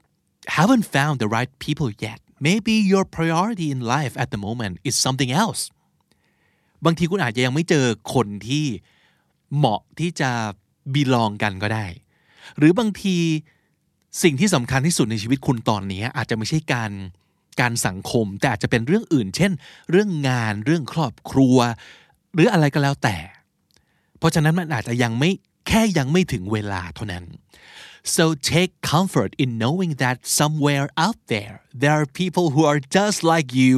[0.58, 4.96] haven't found the right people yet maybe your priority in life at the moment is
[5.06, 5.62] something else
[6.86, 8.66] บางทีคุณอาจจะยังไม่เจอคนที่
[9.56, 10.30] เหมาะที่จะ
[10.94, 11.86] บีลองกันก็ได้
[12.58, 13.18] หรือบางที
[14.24, 16.92] สิ่งที่สำคัญที่สุดในชีวิตคุณตอนนี้อาจจะไม่ใช่การ
[17.62, 19.52] การสังคม แต่อาจจะเป็นเรื่องอื่น เช่น
[19.92, 21.58] เรื่องงานเรื่องครอบครัว
[22.34, 23.18] หรืออะไรก็แล้วแต่
[24.18, 25.32] เพราะฉะนั้นมันอาจจะยังไม่
[25.68, 27.26] แค่ยังไม่ถึงเวลาเท่านั้น
[28.16, 33.20] so take comfort in knowing that somewhere out there there are people who are just
[33.32, 33.74] like you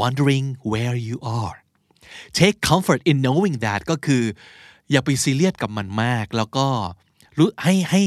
[0.00, 1.56] wondering where you are
[2.40, 4.24] take comfort in knowing that ก็คือ
[4.90, 6.66] อย่าไปซีเรียสกับมันมาก แล้วก็
[7.38, 8.02] รู้ให้ให้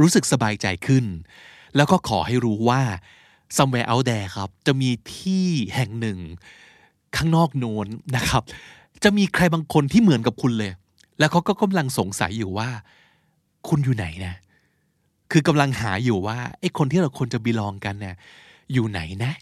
[0.00, 1.04] รู้สึกสบายใจขึ้น
[1.76, 2.82] แล้วก็ขอให้รู้ว่า
[3.56, 6.18] somewhere out there ครับ จะมีที่แห่งหนึ่ง
[7.16, 7.86] ข้างนอกโน้น
[8.16, 8.42] นะครับ
[9.04, 10.72] จะมีใครบางคนที่เหมือนกับคุณเลย
[11.18, 12.68] แล้วเขาก็กำลังสงสัยอยู่ว่า
[13.68, 14.34] คุณอยู่ไหนนะ
[15.30, 18.16] คือกำลังหาอยู่ว่าไอ้คนที่เราควรจะบีลองกันเนี่ย
[18.72, 19.32] อยู่ไหนนะ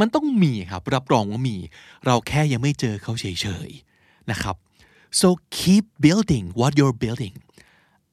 [0.00, 1.56] มันต้องมีครับ รับรองว่ามี
[2.06, 4.56] เราแค่ยังไม่เจอเขาเฉยๆนะครับ
[5.20, 5.28] so
[5.58, 7.34] keep building what you're building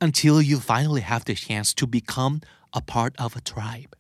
[0.05, 2.36] until you finally have the chance to become
[2.80, 3.91] a part of a tribe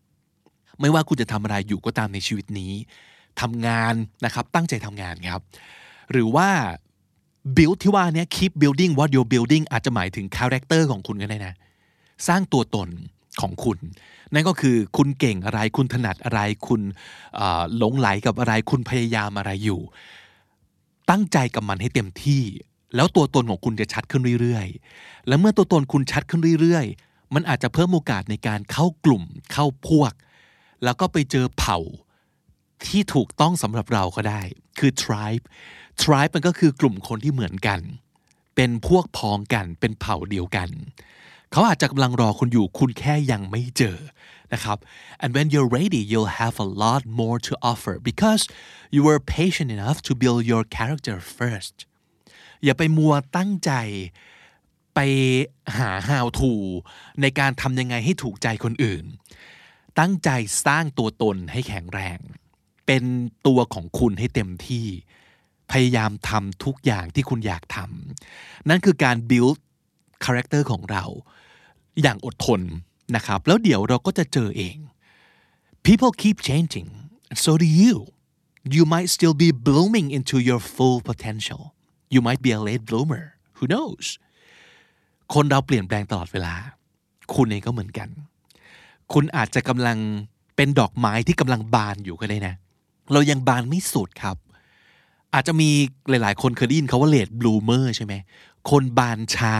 [0.81, 2.73] ไม่ว่าคุณจะทำอะไรอยู่ก็ตามในชีวิตนี้
[3.41, 3.93] ทำงาน
[4.25, 5.41] นะครับตั้งใจทำงานครับ
[6.11, 6.49] หรือว่า
[7.57, 11.53] build ที่ว่านี้ keep building what you're building อาจจะหมายถึง character ของคุณก็ได้นะ
[12.27, 12.89] สร้างตัวตน
[13.41, 13.77] ของคุณ
[14.33, 16.81] นั่นก็คือคุณเก่งอะไรคุณถนัดอะไรคุณ
[17.77, 19.81] หลงไหลกับอะไรคุณพยายามอะไรอยู่
[21.09, 22.43] ตั้งใจกับมันให้เต็มที่
[22.95, 29.23] แล้วตัวตนของคุณจะชัดขึ้นเรื่อยๆ แล้วเมื่อตัวตนคุณชัดขึ้นเรื่อยๆ มันอาจจะเพิ่มโอกาสในการเข้ากลุ่ม
[29.53, 30.11] เข้าพวก
[30.83, 31.79] แล้วก็ไปเจอเผ่า
[32.87, 34.41] ที่ถูกต้องสำหรับเราก็ได้
[34.79, 35.43] คือ tribe
[36.01, 37.79] tribe มันก็คือกลุ่มคนที่เหมือนกัน
[38.55, 40.69] เป็นพวกพ้องกัน เป็นเผ่าเดียวกัน
[41.51, 43.97] เขาอาจจะกำลังรอคุณอยู่ คุณแค่ยังไม่เจอ
[44.53, 44.77] นะครับ
[45.23, 48.43] and when you're ready you'll have a lot more to offer because
[48.95, 51.75] you were patient enough to build your character first
[52.63, 53.71] อย่าไปมัวตั้งใจ
[54.95, 54.99] ไป
[55.77, 56.51] หา how to
[57.21, 59.03] ในการทำยังไงให้ถูกใจคนอื่น
[59.99, 60.29] ตั้งใจ
[60.65, 62.19] สร้างตัวตนให้แข็งแรง
[62.85, 63.03] เป็น
[63.47, 64.87] ตัวของคุณให้เต็มที่
[65.71, 69.57] พยายามทำทุกอย่างที่คุณอยากทำนั่นคือการ build
[70.23, 71.03] character ของเรา
[72.01, 72.61] อย่างอดทน
[73.15, 74.77] นะครับ แล้วเดี๋ยวเราก็จะเจอเอง
[75.85, 76.89] people keep changing
[77.43, 77.95] so do you
[78.75, 81.61] you might still be blooming into your full potential
[82.13, 83.25] you might be a late bloomer
[83.57, 84.05] who knows
[85.33, 86.55] คนเราเปลี่ยนแปลงตลอดเวลา
[87.35, 88.09] คุณเองก็เหมือนกัน
[89.13, 89.97] คุณอาจจะกำลัง
[90.55, 92.55] เป็นดอกไม้ที่กำลังบานอยู่ก็ได้นะ
[93.13, 94.37] เรายังบานไม่สุดครับ
[95.33, 95.69] อาจจะมี
[96.09, 98.13] หลายๆ คนเคยได้ยินเขาว่าเลดบลูเมอร์ใช่ไหม
[98.69, 99.55] คนบานช้า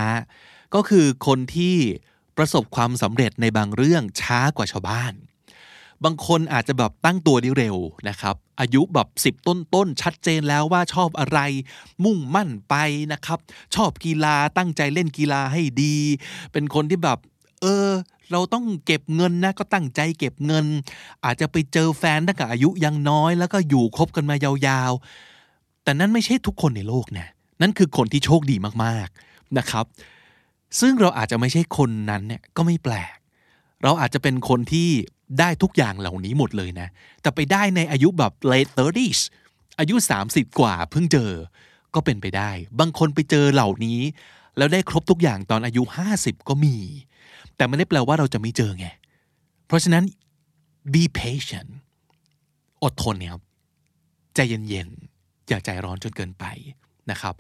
[0.76, 1.76] ก็คือคนที่
[2.38, 5.14] ประสบความสำเร็จในบางเรื่องช้ากว่าชาวบ้าน
[6.04, 7.78] บางคนอาจจะแบบตั้งตัวได้เร็ว
[8.10, 11.40] นะครับ อายุแบบสิบต้นๆ ชัดเจนแล้วว่าชอบอะไร
[12.04, 12.76] มุ่งมั่นไป
[13.14, 13.40] นะครับ
[13.76, 15.96] ชอบกีฬาตั้งใจเล่นกีฬาให้ดี
[16.52, 17.20] เป็นคนที่แบบ
[17.66, 17.92] ออ
[18.32, 20.66] เราต้องเก็บเงินนะก็ตั้งใจเก็บเงิน
[21.26, 24.36] อาจจะไปเจอแฟนตั้งแต่อายุยังน้อยแล้วก็อยู่คบกันมา
[24.68, 27.28] ยาวๆ แต่นั่นไม่ใช่ทุกคนในโลกนะ
[27.62, 29.86] นั่นคือคนที่โชคดีมากๆนะครับ
[30.80, 33.18] ซึ่งเราอาจจะไม่ใช่คนนั้นเนี่ยก็ไม่แปลก
[33.84, 34.90] เราอาจจะเป็นคนที่
[35.40, 36.88] ได้ทุกอย่างเหล่านี้หมดเลยนะ
[37.22, 39.20] แต่ไปได้ในอายุแบบ late 30s
[39.80, 39.96] อายุ
[40.28, 41.32] 30 กว่าเพิ่งเจอ
[41.94, 44.00] ก็เป็นไปได้ บางคนไปเจอเหล่านี้
[44.58, 45.84] แล้วได้ครบทุกอย่างตอนอายุ
[46.16, 46.76] 50 ก็มี
[47.58, 48.88] แต่ไม่ได้แปลว่าเราจะไม่เจอไง
[49.68, 50.04] เพราะฉะนั้น
[50.94, 51.70] be patient
[52.84, 53.44] อดทนเนี่ยครับ
[54.36, 56.46] ใจเย็นๆ อย่าใจร้อนจนเกินไป
[57.12, 57.36] นะครับ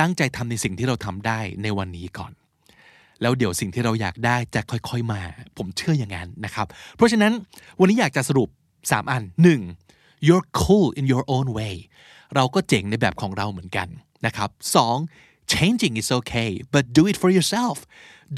[0.00, 2.32] ตั้งใจทำในสิ่งที่เราทำได้ในวันนี้ก่อน
[3.22, 5.20] แล้วเดี๋ยวสิ่งที่เราอยากได้จะค่อยๆมา
[5.56, 6.66] ผมเชื่ออย่างนั้นนะครับ
[6.96, 7.32] เพราะฉะนั้น
[7.80, 8.48] วันนี้อยากจะสรุป
[8.80, 9.22] 3 อัน
[9.74, 10.26] 1.
[10.26, 11.74] you're cool in your own way
[12.34, 13.88] เราก็เจ๋งในแบบของเราเหมือนกัน
[14.26, 14.50] นะครับ
[15.00, 15.52] 2.
[15.54, 17.76] changing is okay but do it for yourself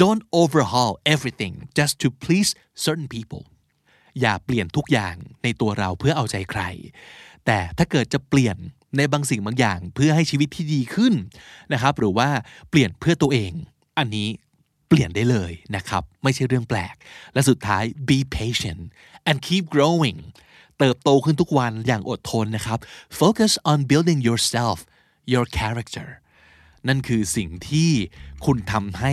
[0.03, 2.51] don't overhaul everything just to please
[2.84, 3.43] certain people
[4.20, 6.62] อย่าเปลี่ยนทุกอย่างในตัวเราเพื่อเอาใจใคร
[7.47, 8.57] แต่ถ้าเกิดจะเปลี่ยน
[8.97, 11.14] ในบางสิ่งบางอย่างเพื่อให้ชีวิตที่ดีขึ้น
[11.72, 12.28] นะครับ หรือว่า
[12.70, 13.53] เปลี่ยนเพื่อตัวเอง
[13.99, 14.28] อันนี้
[14.89, 16.95] เปลี่ยนได้เลยนะครับ ไม่ใช่เรื่องแปลก
[17.32, 18.82] และสุดท้าย be patient
[19.28, 20.18] and keep growing
[20.78, 22.78] เติบโตขึ้นทุกวันอย่างอดทนนะครับ
[23.20, 24.78] focus on building yourself
[25.32, 26.09] your character
[26.89, 27.91] นั่นคือสิ่งที่
[28.45, 29.12] คุณทำให้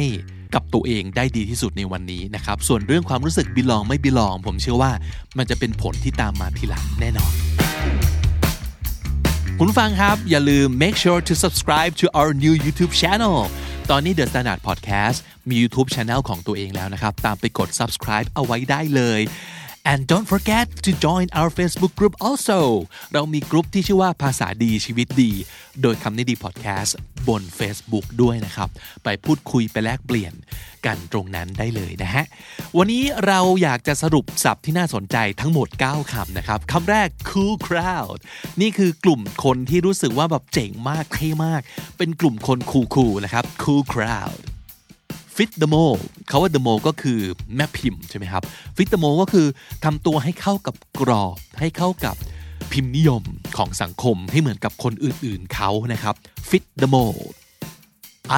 [0.56, 4.92] กับตัวเองได้ดีที่สุดในวันนี้นะครับ ส่วนเรื่องความรู้สึก belong ไม่ belong ผมเชื่อว่า
[5.38, 7.34] มันจะเป็นผลที่ตามมาทีหลังแน่นอน
[9.60, 13.38] คุณฟังครับ อย่าลืม make sure to subscribe to our new YouTube channel
[13.90, 15.18] ตอนนี้ The Standard Podcast
[15.50, 19.22] มี YouTube Channel ของตัวเองแล้วนะครับ ตามไปกด subscribe เอาไว้ได้เลย
[19.92, 22.60] and don't forget to join our Facebook group also
[23.14, 25.32] เรามีกลุ่มที่ชื่อว่าภาษาดีชีวิตดี
[25.82, 26.92] โดยคำนี้ดี podcast
[27.28, 28.70] บน Facebook ด้วยนะครับ
[29.04, 30.34] ไปพูดคุยไปแลกเปลี่ยน
[30.86, 32.26] กันตรงนั้นได้เลยนะฮะ
[32.78, 38.20] วันนี้เราอยากจะสรุปศัพท์ที่น่าสนใจทั้งหมด 9คำนะครับคำแรก cool crowd
[38.62, 41.62] นี่คือกลุ่มคนที่รู้สึกว่าแบบเจ๋งมากเท่มาก
[41.98, 44.40] เป็นกลุ่มคนคูลๆนะครับ cool crowd
[45.36, 47.20] fit the mold เขาว่า the mold ก็คือ
[47.56, 48.44] แม่พิมพ์ใช่ไหมครับ
[48.78, 49.48] fit the mold ก็คือ
[49.86, 52.16] ทำตัวให้เข้ากับกรอบ ให้เข้ากับ
[52.72, 53.24] พิมพ์นิยม
[53.58, 56.16] ของสังคมให้เหมือนกับคนอื่นๆเขานะครับ
[56.50, 57.34] fit the mold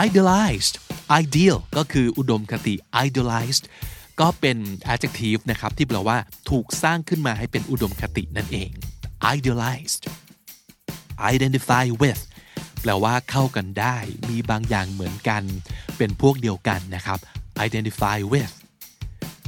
[0.06, 0.76] idealized
[1.22, 2.76] ideal ก็คืออุดมคติ
[3.06, 3.66] idealized
[4.20, 4.58] ก็เป็น
[4.94, 6.18] adjective นะครับ ที่แปลว่า
[6.50, 8.72] ถูกสร้างขึ้นมาให้เป็นอุดมคตินั่นเอง
[9.36, 10.04] idealized
[11.34, 12.22] identify with
[12.82, 13.98] แปลว่าเข้ากันได้
[14.30, 15.44] มีบางอย่างเหมือนกัน
[15.98, 17.20] เป็นพวกเดียวกันนะครับ
[17.68, 18.54] identify with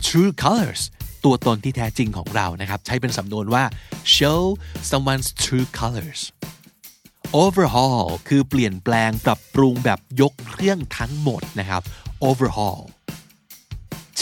[0.08, 0.82] true colors
[1.26, 3.64] ตัวตนที่แท้จริงของเรานะครับ ใช้เป็นสำนวนว่า
[4.18, 4.42] show
[4.90, 6.22] someone's true colors
[7.44, 11.82] overhaul คือเปลี่ยนแปลงปรับปรุงแบบยกเครื่องทั้งหมดนะครับ
[12.30, 12.82] overhaul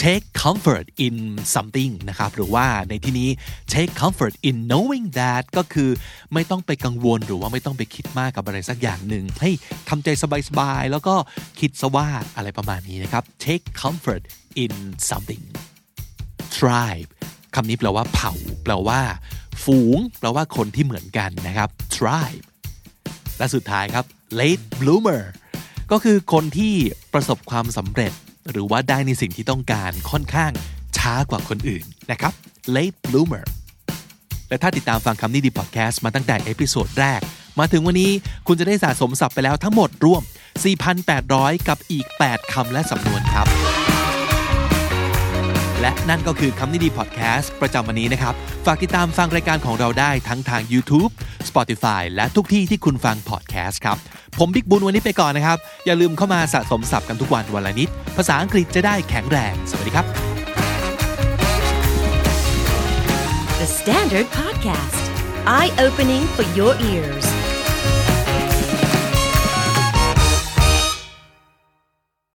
[0.02, 1.16] take comfort in
[1.54, 3.28] something นะครับหรือว่าในที่นี้
[3.74, 5.90] take comfort in knowing that ก็คือ
[6.34, 9.50] ไม่ต้องไปกังวลหรือว่าไม่ต้องไปคิดมากกับอะไรสักอย่างหนึ่งให้
[9.88, 10.08] ทำใจ
[10.48, 11.14] สบายๆ แล้วก็
[11.60, 14.22] คิดซะว่าอะไรประมาณนี้นะครับ take comfort
[14.62, 14.72] in
[15.10, 15.44] something
[16.58, 17.08] tribe
[17.54, 18.32] คำนี้แปลว่าเผ่า
[18.64, 19.00] แปลว่า
[19.64, 22.44] ฝูง แปลว่าคนที่เหมือนกันนะครับ tribe
[23.38, 24.04] และสุดท้ายครับ
[24.40, 25.22] late bloomer
[25.92, 26.74] ก็คือคนที่
[27.14, 28.12] ประสบความสำเร็จ
[28.50, 30.52] หรือว่าได้ในสิ่งที่ต้องการค่อนข้าง
[30.98, 32.32] ช้ากว่าคนอื่นนะครับ
[32.74, 33.44] late bloomer
[34.48, 37.20] และถ้าติดตามฟังคำนี้ดีพอดแคสต์มาตั้งแต่ episode แรก
[37.58, 38.10] มาถึงวันนี้
[38.46, 40.22] คุณจะได้สะสมศัพท์ไปแล้วทั้งหมดรวม
[40.94, 43.46] 4,800 กับอีก 8คำและสำนวนครับ
[45.86, 48.34] และนั่นก็คือคำนี้ดีพอดแคสต์ประจำวันนี้นะครับ
[48.66, 51.10] ฝากติดตามฟังรายการของเราได้ทั้งทาง YouTube
[51.48, 53.96] Spotify และทุกที่ที่คุณฟังพอดแคสต์ครับ
[54.38, 60.06] ผมบิ๊กบุญวันนี้ไปก่อนนะครับ อย่าลืมเข้ามาสะสมศัพท์กันทุกวันวันละนิด ภาษาอังกฤษจะได้แข็งแรง สวัสดีครับ
[63.60, 65.02] The Standard Podcast,
[65.58, 67.45] eye opening for your ears.